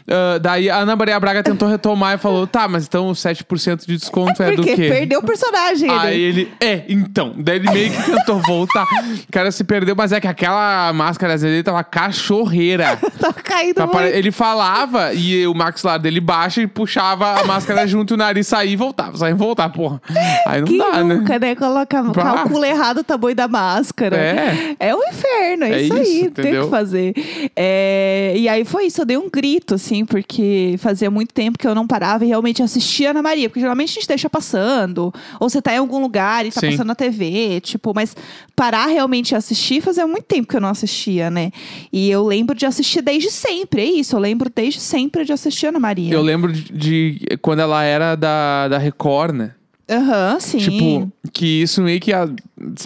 Ah, 0.09 0.39
daí 0.39 0.69
a 0.71 0.79
Ana 0.79 0.97
Maria 0.97 1.19
Braga 1.21 1.43
tentou 1.43 1.69
retomar 1.69 2.15
e 2.15 2.19
falou: 2.19 2.47
tá, 2.47 2.67
mas 2.69 2.85
então 2.87 3.09
o 3.09 3.13
7% 3.13 3.87
de 3.87 3.97
desconto 3.97 4.43
é 4.43 4.51
do 4.51 4.57
Porque 4.57 4.75
quê? 4.77 4.89
perdeu 4.89 5.21
o 5.21 5.23
personagem. 5.23 5.91
Aí 5.91 6.21
ele. 6.21 6.53
é, 6.61 6.85
então. 6.89 7.35
Daí 7.39 7.57
ele 7.57 7.71
meio 7.71 7.91
que 7.91 8.03
tentou 8.03 8.41
voltar. 8.47 8.85
O 9.29 9.33
cara 9.33 9.51
se 9.51 9.65
perdeu, 9.65 9.95
mas 9.97 10.13
é 10.13 10.21
que 10.21 10.27
aquela 10.29 10.93
máscara 10.93 11.37
dele 11.39 11.63
tava 11.63 11.83
cachorreira. 11.85 12.99
Tá 13.23 13.33
caindo 13.33 13.75
Tá 13.77 13.87
muito. 13.87 14.01
Ele 14.01 14.33
falava 14.33 15.13
e 15.15 15.47
o 15.47 15.55
maxilar 15.55 15.99
dele 15.99 16.21
baixa 16.21 16.61
e 16.61 16.67
puxava 16.67 17.41
a 17.41 17.45
máscara 17.45 17.87
junto 17.87 18.15
o 18.15 18.17
nariz 18.17 18.49
saía 18.49 18.73
e 18.73 18.77
voltava, 18.77 19.17
saía 19.17 19.31
e 19.31 19.35
voltava, 19.35 19.73
porra. 19.73 20.03
Aí 20.47 20.61
não 20.61 20.67
Quem 20.67 20.79
dá, 20.79 21.05
né? 21.05 21.15
nunca, 21.15 21.39
né? 21.39 21.55
Coloca, 21.55 22.03
Bah. 22.03 22.13
calcula 22.13 22.67
errado 22.67 22.99
o 22.99 23.05
tamanho 23.05 23.37
da 23.37 23.47
máscara. 23.47 24.17
É. 24.17 24.77
É 24.81 24.95
um 24.95 25.01
inferno, 25.09 25.65
é, 25.65 25.73
É 25.73 25.83
isso, 25.83 25.95
aí. 25.95 26.03
Tem 26.05 26.25
entendeu? 26.27 26.65
que 26.65 26.71
fazer. 26.71 27.15
É, 27.55 28.35
e 28.37 28.49
aí 28.49 28.65
foi 28.65 28.87
isso, 28.87 29.01
eu 29.01 29.05
dei 29.05 29.17
um 29.17 29.31
grito, 29.31 29.75
assim. 29.75 29.92
Assim, 29.93 30.05
porque 30.05 30.77
fazia 30.79 31.11
muito 31.11 31.35
tempo 31.35 31.59
que 31.59 31.67
eu 31.67 31.75
não 31.75 31.87
parava 31.87 32.25
e 32.25 32.29
realmente 32.29 32.63
assistia 32.63 33.11
Ana 33.11 33.23
Maria. 33.23 33.49
Porque 33.49 33.61
geralmente 33.61 33.91
a 33.91 33.95
gente 33.95 34.09
deixa 34.09 34.31
passando, 34.31 35.13
ou 35.39 35.49
você 35.49 35.61
tá 35.61 35.75
em 35.75 35.79
algum 35.79 36.01
lugar 36.01 36.47
e 36.47 36.51
tá 36.51 36.61
Sim. 36.61 36.71
passando 36.71 36.89
na 36.89 36.95
TV, 36.95 37.61
tipo, 37.61 37.93
mas 37.95 38.17
parar 38.57 38.87
realmente 38.87 39.33
e 39.33 39.35
assistir 39.35 39.83
fazia 39.83 40.07
muito 40.07 40.25
tempo 40.25 40.49
que 40.49 40.57
eu 40.57 40.61
não 40.61 40.69
assistia, 40.69 41.31
né? 41.31 41.51
E 41.93 42.11
eu 42.11 42.25
lembro 42.25 42.57
de 42.57 42.65
assistir 42.65 43.03
desde 43.03 43.31
sempre, 43.31 43.83
é 43.83 43.85
isso. 43.85 44.17
Eu 44.17 44.21
lembro 44.21 44.51
desde 44.55 44.81
sempre 44.81 45.25
de 45.25 45.33
assistir 45.33 45.67
Ana 45.67 45.79
Maria. 45.79 46.13
Eu 46.13 46.23
lembro 46.23 46.53
de, 46.53 46.73
de 46.73 47.37
quando 47.41 47.61
ela 47.61 47.83
era 47.85 48.15
da, 48.15 48.69
da 48.69 48.79
Record, 48.79 49.35
né? 49.35 49.53
Aham, 49.93 50.41
sim. 50.41 50.59
Tipo, 50.59 51.13
que 51.33 51.63
isso 51.63 51.83
meio 51.83 52.01
que 52.01 52.13
a, 52.13 52.29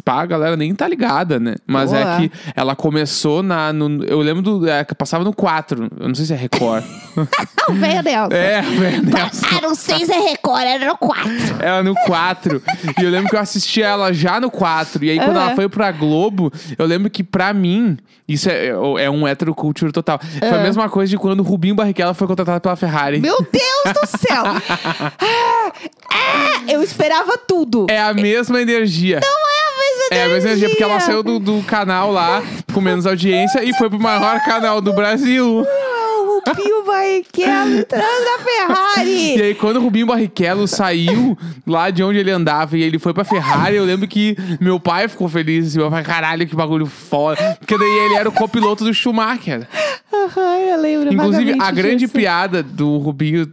a 0.07 0.27
galera 0.27 0.57
nem 0.57 0.75
tá 0.75 0.89
ligada, 0.89 1.39
né? 1.39 1.55
Mas 1.67 1.91
Boa. 1.91 2.01
é 2.03 2.17
que 2.29 2.33
ela 2.55 2.75
começou 2.75 3.43
na. 3.43 3.73
No, 3.73 4.05
eu 4.05 4.19
lembro 4.21 4.43
do. 4.43 4.69
É, 4.69 4.85
passava 4.85 5.23
no 5.25 5.33
4. 5.33 5.89
Eu 6.01 6.09
não 6.09 6.15
sei 6.15 6.27
se 6.27 6.33
é 6.33 6.37
Record. 6.37 6.85
o 7.69 7.73
velho 7.75 8.03
Nelson. 8.03 8.35
é, 8.37 8.63
velho, 8.63 9.03
Nelson. 9.05 9.47
Era 9.57 9.69
o 9.71 9.75
6 9.75 10.09
é 10.09 10.19
Record, 10.31 10.63
era 10.65 10.93
o 10.93 10.99
4. 10.99 11.31
Ela 11.61 11.83
no 11.83 11.95
4. 11.95 12.63
e 13.01 13.05
eu 13.05 13.11
lembro 13.11 13.31
que 13.31 13.37
eu 13.37 13.41
assistia 13.41 13.87
ela 13.87 14.13
já 14.13 14.41
no 14.41 14.51
4. 14.51 15.05
E 15.05 15.11
aí, 15.11 15.19
quando 15.19 15.37
Aham. 15.37 15.47
ela 15.47 15.55
foi 15.55 15.69
pra 15.69 15.91
Globo, 15.93 16.53
eu 16.79 16.87
lembro 16.87 17.09
que 17.11 17.23
pra 17.25 17.53
mim, 17.53 17.97
isso 18.29 18.49
é, 18.51 18.67
é 18.69 19.11
um 19.11 19.27
heteroculture 19.27 19.93
total. 19.93 20.19
Foi 20.39 20.49
a 20.49 20.57
Ah. 20.57 20.63
mesma 20.63 20.89
coisa 20.89 21.11
de 21.11 21.17
quando 21.19 21.41
o 21.41 21.43
Rubinho 21.43 21.75
Barrichello 21.75 22.15
foi 22.15 22.27
contratado 22.27 22.61
pela 22.61 22.77
Ferrari. 22.77 23.21
Meu 23.21 23.37
Deus 23.53 23.95
do 23.95 24.07
céu! 24.19 24.45
Ah, 26.27 26.63
eu 26.73 26.83
esperava 26.83 27.37
tudo. 27.39 27.87
É 27.89 28.01
a 28.01 28.13
mesma 28.15 28.61
energia. 28.61 29.21
Não 29.23 29.29
é 29.29 29.61
a 29.61 29.79
mesma 29.79 30.07
É 30.11 30.25
a 30.25 30.29
mesma 30.29 30.49
energia, 30.51 30.69
porque 30.69 30.83
ela 30.83 31.01
saiu 31.01 31.23
do, 31.23 31.39
do 31.39 31.63
canal 31.63 32.11
lá 32.13 32.43
com 32.73 32.81
menos 32.81 33.07
audiência 33.07 33.63
e 33.65 33.73
foi 33.75 33.89
pro 33.89 34.01
maior 34.01 34.41
canal 34.45 34.81
do 34.81 34.93
Brasil. 34.93 35.65
O 35.67 36.43
Rubinho 36.49 36.85
Barrichello 36.85 37.79
entrando 37.79 38.03
na 38.03 38.45
Ferrari. 38.45 39.37
E 39.37 39.43
aí, 39.43 39.55
quando 39.55 39.77
o 39.79 39.81
Rubinho 39.81 40.07
Barrichello 40.07 40.69
saiu 40.69 41.37
lá 41.67 41.91
de 41.91 42.03
onde 42.05 42.19
ele 42.19 42.31
andava 42.31 42.77
e 42.77 42.83
ele 42.83 42.99
foi 42.99 43.13
pra 43.13 43.25
Ferrari, 43.25 43.77
eu 43.77 43.85
lembro 43.85 44.07
que 44.07 44.37
meu 44.61 44.79
pai 44.79 45.09
ficou 45.09 45.29
feliz. 45.29 45.75
Meu 45.75 45.91
pai, 45.91 46.05
caralho, 46.05 46.47
que 46.47 46.55
bagulho 46.55 46.87
foda. 46.87 47.57
Porque 47.59 47.77
daí 47.77 47.99
ele 48.07 48.15
era 48.15 48.29
o 48.29 48.33
copiloto 48.33 48.85
do 48.85 48.95
Schumacher. 48.95 49.67
Aham, 50.13 50.57
eu 50.59 50.81
lembro 50.81 51.13
Inclusive, 51.13 51.57
a 51.61 51.71
grande 51.71 52.05
disso. 52.05 52.13
piada 52.13 52.63
do 52.63 52.99
Rubinho 52.99 53.43
é, 53.43 53.47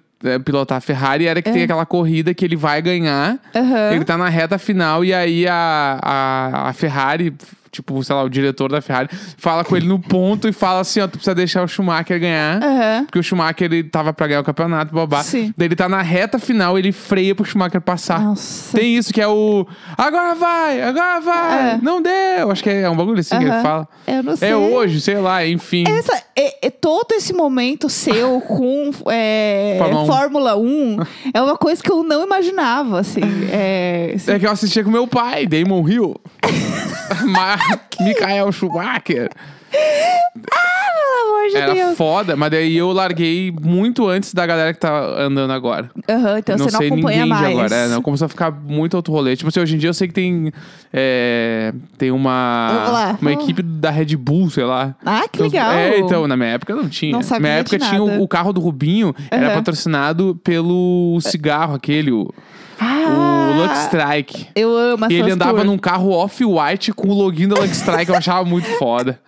pilotar 0.44 0.78
a 0.78 0.82
Ferrari 0.82 1.28
era 1.28 1.42
que 1.42 1.52
tem 1.52 1.64
aquela 1.64 1.86
corrida 1.86 2.34
que 2.34 2.46
ele 2.46 2.56
vai 2.56 2.82
ganhar. 2.82 3.38
Aham. 3.54 3.92
Ele 3.94 4.06
tá 4.06 4.18
na 4.18 4.30
reta 4.30 4.58
final 4.58 5.04
e 5.04 5.14
aí 5.14 5.48
a, 5.48 6.00
a, 6.02 6.70
a 6.70 6.74
Ferrari, 6.74 7.34
tipo, 7.74 8.02
sei 8.04 8.16
lá, 8.16 8.24
o 8.24 8.30
diretor 8.30 8.72
da 8.72 8.80
Ferrari, 8.82 9.10
fala 9.38 9.66
com 9.66 9.76
ele 9.76 9.88
no 9.88 10.00
ponto 10.00 10.48
e 10.48 10.54
fala 10.54 10.80
assim: 10.80 11.02
ó, 11.02 11.08
tu 11.08 11.18
precisa 11.18 11.36
deixar 11.36 11.64
o 11.64 11.68
Schumacher 11.68 12.20
ganhar. 12.20 12.64
Aham. 12.64 13.04
Porque 13.06 13.20
o 13.20 13.24
Schumacher 13.24 13.66
ele 13.66 13.84
tava 13.84 14.14
pra 14.14 14.28
ganhar 14.28 14.40
o 14.40 14.44
campeonato, 14.44 14.94
babá. 14.94 15.24
Sim. 15.24 15.54
Daí 15.58 15.68
ele 15.68 15.76
tá 15.76 15.90
na 15.90 16.02
reta 16.02 16.40
final, 16.40 16.78
ele 16.80 16.92
freia 16.92 17.34
pro 17.36 17.44
Schumacher 17.44 17.82
passar. 17.82 18.22
Nossa. 18.22 18.78
Tem 18.78 18.96
isso 18.96 19.12
que 19.12 19.20
é 19.22 19.28
o. 19.28 19.68
Agora 19.98 20.36
vai, 20.36 20.82
agora 20.82 21.20
vai! 21.20 21.72
É. 21.72 21.80
Não 21.82 22.02
deu! 22.02 22.52
Acho 22.52 22.64
que 22.64 22.70
é 22.70 22.90
um 22.90 22.96
bagulho 22.96 23.20
assim 23.20 23.38
que 23.38 23.44
ele 23.44 23.62
fala. 23.62 23.88
Eu 24.08 24.24
não 24.24 24.36
sei. 24.38 24.50
É 24.50 24.56
hoje, 24.56 25.02
sei 25.02 25.18
lá, 25.18 25.46
enfim. 25.46 25.84
Essa, 25.88 26.22
é, 26.36 26.68
é 26.68 26.70
todo 26.70 27.12
esse 27.14 27.34
momento 27.34 27.90
seu 27.90 28.40
com 28.48 28.92
é, 29.08 29.76
Fórmula 29.80 30.04
1. 30.04 30.06
Fórmula 30.06 30.56
1 30.58 30.98
é 31.34 31.42
uma 31.42 31.58
coisa 31.58 31.82
que 31.82 31.92
eu 31.92 32.04
não 32.04 32.24
imaginava, 32.24 33.00
assim. 33.00 33.22
É, 33.52 34.16
É 34.28 34.40
que 34.40 34.46
eu 34.46 34.52
assistia 34.52 34.84
com 34.84 34.92
meu 34.92 35.08
pai, 35.08 35.48
Damon 35.48 35.88
Hill. 35.88 36.16
Ma- 37.26 37.58
Michael 38.02 38.52
Schumacher. 38.52 39.30
pelo 39.72 41.36
amor 41.36 41.50
de 41.50 41.56
Era 41.58 41.74
Deus. 41.74 41.98
foda, 41.98 42.36
mas 42.36 42.52
daí 42.52 42.76
eu 42.78 42.92
larguei 42.92 43.52
muito 43.62 44.08
antes 44.08 44.34
da 44.34 44.46
galera 44.46 44.74
que 44.74 44.80
tá 44.80 44.92
andando 45.20 45.52
agora. 45.52 45.90
Aham, 46.10 46.40
então 46.40 46.58
não 46.58 46.66
você 46.66 46.72
não 46.72 46.80
sei 46.80 46.88
acompanha 46.88 47.18
ninguém 47.26 47.30
mais. 47.30 47.48
de 47.48 47.52
agora. 47.54 47.76
É, 47.76 47.88
não, 47.88 48.02
começou 48.02 48.26
a 48.26 48.30
ficar 48.30 48.52
muito 48.52 48.94
outro 48.96 49.14
rolê. 49.14 49.36
Tipo 49.36 49.50
assim, 49.50 49.60
hoje 49.60 49.76
em 49.76 49.78
dia 49.78 49.90
eu 49.90 49.94
sei 49.94 50.08
que 50.08 50.14
tem. 50.14 50.52
é, 50.92 51.74
tem 51.98 52.12
uma. 52.12 52.68
Vamos 52.74 52.92
lá, 52.92 53.06
Uma 53.22 53.32
vamos. 53.32 53.44
equipe 53.44 53.62
da 53.64 53.90
Red 53.90 54.16
Bull, 54.18 54.50
sei 54.50 54.64
lá. 54.64 54.96
Ah, 55.06 55.22
que 55.32 55.38
Então, 55.44 55.48
legal. 55.48 55.72
É, 55.74 56.00
então, 56.00 56.28
na 56.28 56.36
minha 56.38 56.50
época 56.50 56.76
não 56.76 56.88
tinha. 56.90 57.12
Não 57.12 57.20
na 57.20 57.26
sabia 57.26 57.42
minha 57.42 57.60
época 57.60 57.78
de 57.78 57.88
tinha 57.90 58.02
o, 58.04 58.22
o 58.24 58.28
carro 58.28 58.54
do 58.54 58.62
Rubinho, 58.62 59.14
era 59.32 59.48
Aham. 59.48 59.56
patrocinado 59.56 60.40
pelo 60.44 61.18
cigarro, 61.22 61.76
aquele, 61.76 62.12
o, 62.12 62.34
Ah, 62.80 63.52
o 63.52 63.62
Lux 63.62 63.86
Strike. 63.86 64.48
Eu 64.56 64.76
amo 64.76 65.06
E 65.10 65.14
ele 65.14 65.22
essas 65.22 65.34
andava 65.34 65.64
num 65.64 65.78
carro 65.78 66.12
off-white 66.12 66.92
com 66.94 67.10
o 67.10 67.14
login 67.14 67.48
da 67.48 67.56
Lux 67.56 67.78
Strike, 67.78 68.10
eu 68.10 68.16
achava 68.18 68.44
muito 68.44 68.68
foda. 68.78 69.20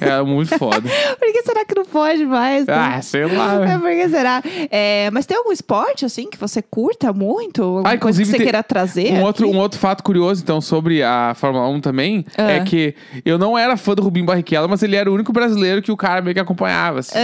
Era 0.00 0.24
muito 0.24 0.56
foda. 0.58 0.82
Por 1.18 1.32
que 1.32 1.42
será 1.42 1.64
que 1.64 1.74
não 1.74 1.84
pode 1.84 2.24
mais? 2.26 2.66
né? 2.66 2.74
Ah, 2.74 3.02
sei 3.02 3.24
lá. 3.26 3.56
É, 3.66 3.78
por 3.78 3.90
que 3.90 4.08
será? 4.08 4.42
É, 4.70 5.10
mas 5.12 5.26
tem 5.26 5.36
algum 5.36 5.50
esporte, 5.52 6.04
assim, 6.04 6.28
que 6.30 6.36
você 6.38 6.60
curta 6.62 7.12
muito? 7.12 7.62
Alguma 7.62 7.90
Ah, 7.90 7.98
coisa 7.98 8.22
que 8.22 8.28
você 8.28 8.36
queira 8.38 8.62
trazer? 8.62 9.12
Um 9.14 9.22
outro, 9.22 9.48
um 9.48 9.56
outro 9.58 9.78
fato 9.78 10.02
curioso, 10.02 10.42
então, 10.42 10.60
sobre 10.60 11.02
a 11.02 11.32
Fórmula 11.34 11.66
1 11.68 11.80
também, 11.80 12.24
Ah. 12.36 12.52
é 12.52 12.60
que 12.60 12.94
eu 13.24 13.38
não 13.38 13.56
era 13.56 13.76
fã 13.76 13.94
do 13.94 14.02
Rubinho 14.02 14.26
Barrichello, 14.26 14.68
mas 14.68 14.82
ele 14.82 14.94
era 14.96 15.10
o 15.10 15.14
único 15.14 15.32
brasileiro 15.32 15.80
que 15.82 15.90
o 15.90 15.96
cara 15.96 16.20
meio 16.22 16.34
que 16.34 16.40
acompanhava, 16.40 17.00
assim. 17.00 17.14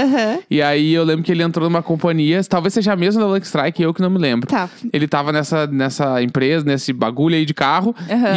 E 0.50 0.60
aí 0.62 0.92
eu 0.94 1.04
lembro 1.04 1.22
que 1.22 1.30
ele 1.32 1.42
entrou 1.42 1.68
numa 1.68 1.82
companhia, 1.82 2.42
talvez 2.44 2.74
seja 2.74 2.92
a 2.92 2.96
mesma 2.96 3.20
da 3.22 3.28
Lux 3.28 3.46
Strike, 3.48 3.82
eu 3.82 3.92
que 3.94 4.00
não 4.02 4.10
me 4.10 4.18
lembro. 4.18 4.48
Tá. 4.48 4.68
Ele 4.92 5.06
tava 5.06 5.32
nessa, 5.32 5.66
nessa 5.66 6.22
empresa, 6.22 6.64
nesse 6.64 6.92
bagulho 6.92 7.36
aí 7.36 7.44
de 7.44 7.54
carro, 7.54 7.94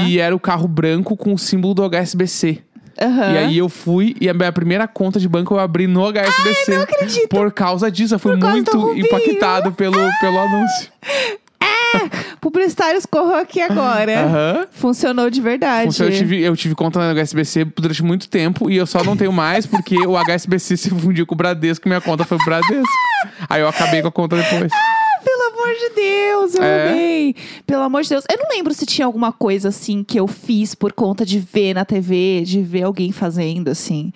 e 0.08 0.20
era 0.20 0.36
o 0.36 0.40
carro 0.40 0.68
branco 0.68 1.16
com 1.18 1.34
o 1.34 1.38
símbolo 1.38 1.74
do 1.74 1.84
HSBC. 1.84 2.60
Aham. 3.02 3.34
E 3.34 3.38
aí 3.38 3.58
eu 3.58 3.68
fui 3.70 4.16
e 4.22 4.30
a 4.30 4.34
minha 4.34 4.52
primeira 4.52 4.88
conta 4.88 5.20
de 5.20 5.28
banco 5.28 5.54
eu 5.54 5.60
abri 5.60 5.88
no 5.88 6.06
HSBC. 6.06 6.76
não 6.76 6.84
acredito. 6.84 7.28
Por 7.30 7.52
causa 7.52 7.92
disso, 7.92 8.16
eu 8.16 8.20
fui 8.20 8.36
muito 8.36 8.98
impactado 8.98 9.72
pelo, 9.74 9.98
pelo 10.20 10.40
anúncio. 10.40 10.90
Publicitários 12.42 13.06
corram 13.06 13.36
aqui 13.36 13.62
agora. 13.62 14.26
Aham. 14.26 14.68
Funcionou 14.72 15.30
de 15.30 15.42
verdade. 15.42 15.86
Funcionou, 15.86 16.14
Eu 16.14 16.18
tive, 16.18 16.42
eu 16.42 16.56
tive 16.56 16.76
conta 16.76 17.00
no 17.00 17.20
HSBC 17.20 17.66
durante 17.78 18.04
muito 18.04 18.30
tempo 18.30 18.70
e 18.70 18.78
eu 18.78 18.86
só 18.86 19.04
não 19.04 19.18
tenho 19.18 19.32
mais 19.32 19.66
porque 19.66 19.98
o 20.06 20.16
HSBC 20.18 20.78
se 20.78 20.90
fundiu 20.90 21.26
com 21.26 21.34
o 21.34 21.38
Bradesco 21.38 21.88
e 21.88 21.90
minha 21.90 22.02
conta 22.02 22.24
foi 22.24 22.38
pro 22.38 22.46
Bradesco. 22.46 22.94
Aí 23.50 23.62
eu 23.62 23.68
acabei 23.68 24.02
com 24.02 24.10
a 24.10 24.12
conta 24.12 24.36
depois. 24.36 24.72
Pelo 25.66 25.74
amor 25.74 25.90
de 25.90 25.96
Deus, 25.96 26.56
eu 26.56 26.64
É. 26.64 26.90
amei. 26.90 27.36
Pelo 27.66 27.82
amor 27.84 28.04
de 28.04 28.10
Deus. 28.10 28.24
Eu 28.30 28.38
não 28.38 28.50
lembro 28.56 28.74
se 28.74 28.86
tinha 28.86 29.06
alguma 29.06 29.32
coisa 29.32 29.70
assim 29.70 30.04
que 30.04 30.20
eu 30.20 30.28
fiz 30.28 30.76
por 30.76 30.94
conta 30.94 31.26
de 31.26 31.40
ver 31.40 31.74
na 31.74 31.84
TV, 31.86 32.44
de 32.46 32.62
ver 32.62 32.84
alguém 32.84 33.12
fazendo 33.12 33.70
assim. 33.70 34.12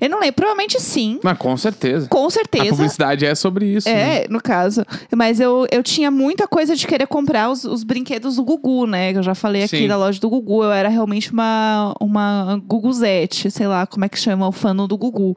Eu 0.00 0.08
não 0.08 0.18
lembro. 0.18 0.34
Provavelmente 0.36 0.80
sim. 0.80 1.18
Mas 1.22 1.36
com 1.38 1.56
certeza. 1.56 2.08
Com 2.08 2.26
A 2.26 2.30
certeza. 2.30 2.70
publicidade 2.70 3.26
é 3.26 3.34
sobre 3.34 3.66
isso. 3.66 3.88
né? 3.88 4.22
É, 4.24 4.28
no 4.28 4.40
caso. 4.40 4.84
Mas 5.14 5.40
eu, 5.40 5.66
eu 5.70 5.82
tinha 5.82 6.10
muita 6.10 6.46
coisa 6.48 6.74
de 6.74 6.86
querer 6.86 7.06
comprar 7.06 7.50
os, 7.50 7.64
os 7.64 7.82
brinquedos 7.82 8.36
do 8.36 8.44
Gugu, 8.44 8.86
né? 8.86 9.12
Que 9.12 9.18
eu 9.18 9.22
já 9.22 9.34
falei 9.34 9.62
aqui 9.64 9.78
Sim. 9.78 9.88
da 9.88 9.96
loja 9.96 10.20
do 10.20 10.30
Gugu. 10.30 10.64
Eu 10.64 10.72
era 10.72 10.88
realmente 10.88 11.32
uma, 11.32 11.94
uma 12.00 12.60
Guguzete, 12.66 13.50
sei 13.50 13.66
lá 13.66 13.86
como 13.86 14.04
é 14.04 14.08
que 14.08 14.18
chama 14.18 14.48
o 14.48 14.52
fã 14.52 14.74
do 14.74 14.96
Gugu. 14.96 15.36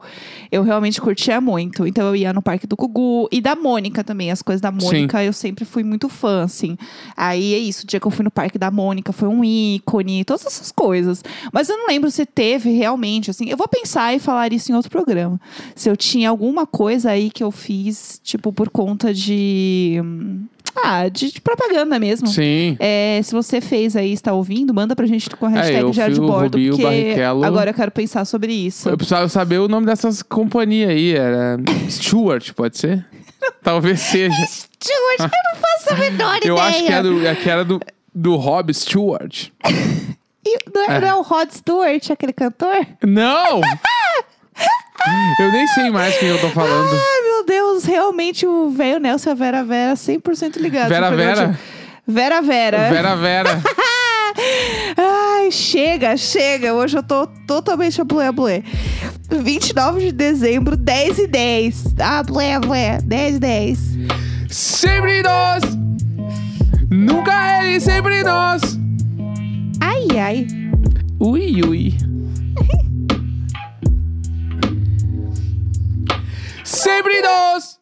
Eu 0.50 0.62
realmente 0.62 1.00
curtia 1.00 1.40
muito. 1.40 1.86
Então 1.86 2.06
eu 2.06 2.16
ia 2.16 2.32
no 2.32 2.40
parque 2.42 2.66
do 2.66 2.76
Gugu 2.76 3.28
e 3.30 3.40
da 3.40 3.54
Mônica 3.54 4.02
também. 4.02 4.30
As 4.30 4.42
coisas 4.42 4.60
da 4.60 4.70
Mônica 4.70 5.22
eu 5.22 5.32
sempre 5.32 5.64
fui 5.64 5.82
muito 5.82 6.08
fã, 6.08 6.44
assim. 6.44 6.76
Aí 7.16 7.54
é 7.54 7.58
isso. 7.58 7.84
O 7.84 7.86
dia 7.86 8.00
que 8.00 8.06
eu 8.06 8.10
fui 8.10 8.24
no 8.24 8.30
parque 8.30 8.58
da 8.58 8.70
Mônica 8.70 9.12
foi 9.12 9.28
um 9.28 9.44
ícone, 9.44 10.24
todas 10.24 10.46
essas 10.46 10.72
coisas. 10.72 11.22
Mas 11.52 11.68
eu 11.68 11.76
não 11.76 11.88
lembro 11.88 12.10
se 12.10 12.24
teve 12.24 12.70
realmente, 12.70 13.30
assim. 13.30 13.48
Eu 13.48 13.56
vou 13.56 13.68
pensar 13.68 14.14
e 14.14 14.18
falar 14.18 14.52
isso 14.54 14.70
em 14.72 14.74
outro 14.74 14.90
programa. 14.90 15.40
Se 15.74 15.88
eu 15.88 15.96
tinha 15.96 16.28
alguma 16.30 16.66
coisa 16.66 17.10
aí 17.10 17.30
que 17.30 17.42
eu 17.42 17.50
fiz, 17.50 18.20
tipo, 18.22 18.52
por 18.52 18.68
conta 18.70 19.12
de. 19.12 20.00
Ah, 20.76 21.08
de, 21.08 21.30
de 21.32 21.40
propaganda 21.40 21.98
mesmo. 22.00 22.26
Sim. 22.26 22.76
É, 22.80 23.20
se 23.22 23.32
você 23.32 23.60
fez 23.60 23.94
aí, 23.94 24.12
está 24.12 24.32
ouvindo, 24.32 24.74
manda 24.74 24.96
pra 24.96 25.06
gente 25.06 25.30
com 25.30 25.46
a 25.46 25.48
hashtag 25.48 25.76
É, 25.78 25.82
eu 25.82 25.90
Diário 25.90 26.14
de 26.14 26.20
Bordo, 26.20 26.56
Rubinho 26.56 26.70
porque 26.72 26.82
Barrichello. 26.82 27.44
agora 27.44 27.70
eu 27.70 27.74
quero 27.74 27.92
pensar 27.92 28.24
sobre 28.24 28.52
isso. 28.52 28.88
Eu 28.88 28.96
precisava 28.96 29.28
saber 29.28 29.58
o 29.58 29.68
nome 29.68 29.86
dessas 29.86 30.20
companhias 30.22 30.90
aí. 30.90 31.12
Era 31.14 31.58
Stewart, 31.88 32.52
pode 32.54 32.76
ser? 32.76 33.06
Talvez 33.62 34.00
seja. 34.00 34.34
Stuart, 34.34 35.20
eu 35.20 35.28
não 35.28 35.60
faço 35.60 35.92
a 35.92 35.96
menor 35.96 36.38
Eu 36.42 36.54
ideia. 36.56 36.68
acho 36.68 36.84
que, 36.84 36.92
é 36.92 37.02
do, 37.02 37.26
é 37.26 37.34
que 37.36 37.48
era 37.50 37.64
do, 37.64 37.80
do 38.12 38.34
Rob 38.36 38.72
Stewart. 38.74 39.48
E 40.46 40.58
não, 40.74 40.82
é, 40.82 40.96
É. 40.96 41.00
não 41.00 41.08
é 41.08 41.14
o 41.14 41.22
Rod 41.22 41.48
Stewart, 41.50 42.10
aquele 42.10 42.32
cantor? 42.34 42.86
Não! 43.02 43.62
Eu 45.38 45.52
nem 45.52 45.66
sei 45.68 45.90
mais 45.90 46.16
quem 46.18 46.28
eu 46.28 46.40
tô 46.40 46.48
falando. 46.48 46.88
Ai, 46.92 47.22
meu 47.22 47.44
Deus, 47.44 47.84
realmente 47.84 48.46
o 48.46 48.70
velho 48.70 48.98
Nelson 48.98 49.30
e 49.30 49.32
a 49.32 49.34
Vera 49.34 49.64
Vera 49.64 49.94
100% 49.94 50.56
ligados. 50.56 50.88
Vera 50.88 51.10
Vera? 51.10 51.58
Vera 52.06 52.40
Vera. 52.40 52.88
Vera 52.90 53.16
Vera. 53.16 53.62
Ai, 54.96 55.50
chega, 55.50 56.16
chega. 56.16 56.72
Hoje 56.74 56.96
eu 56.96 57.02
tô 57.02 57.26
totalmente 57.46 58.00
a 58.00 58.04
blé, 58.04 58.32
blé. 58.32 58.62
29 59.30 60.06
de 60.06 60.12
dezembro, 60.12 60.76
10 60.76 61.18
e 61.18 61.26
10. 61.26 61.84
Ah, 62.00 62.22
blé, 62.22 62.58
blé. 62.58 62.98
10 63.02 63.36
e 63.36 63.38
10. 63.38 63.78
Sempre 64.48 65.22
nós! 65.22 65.62
Nunca 66.90 67.62
ele, 67.62 67.80
sempre 67.80 68.22
nós! 68.22 68.62
Ai, 69.80 70.18
ai. 70.18 70.46
Ui, 71.18 71.62
ui. 71.62 71.94
Sempre 76.74 77.22
nós! 77.22 77.73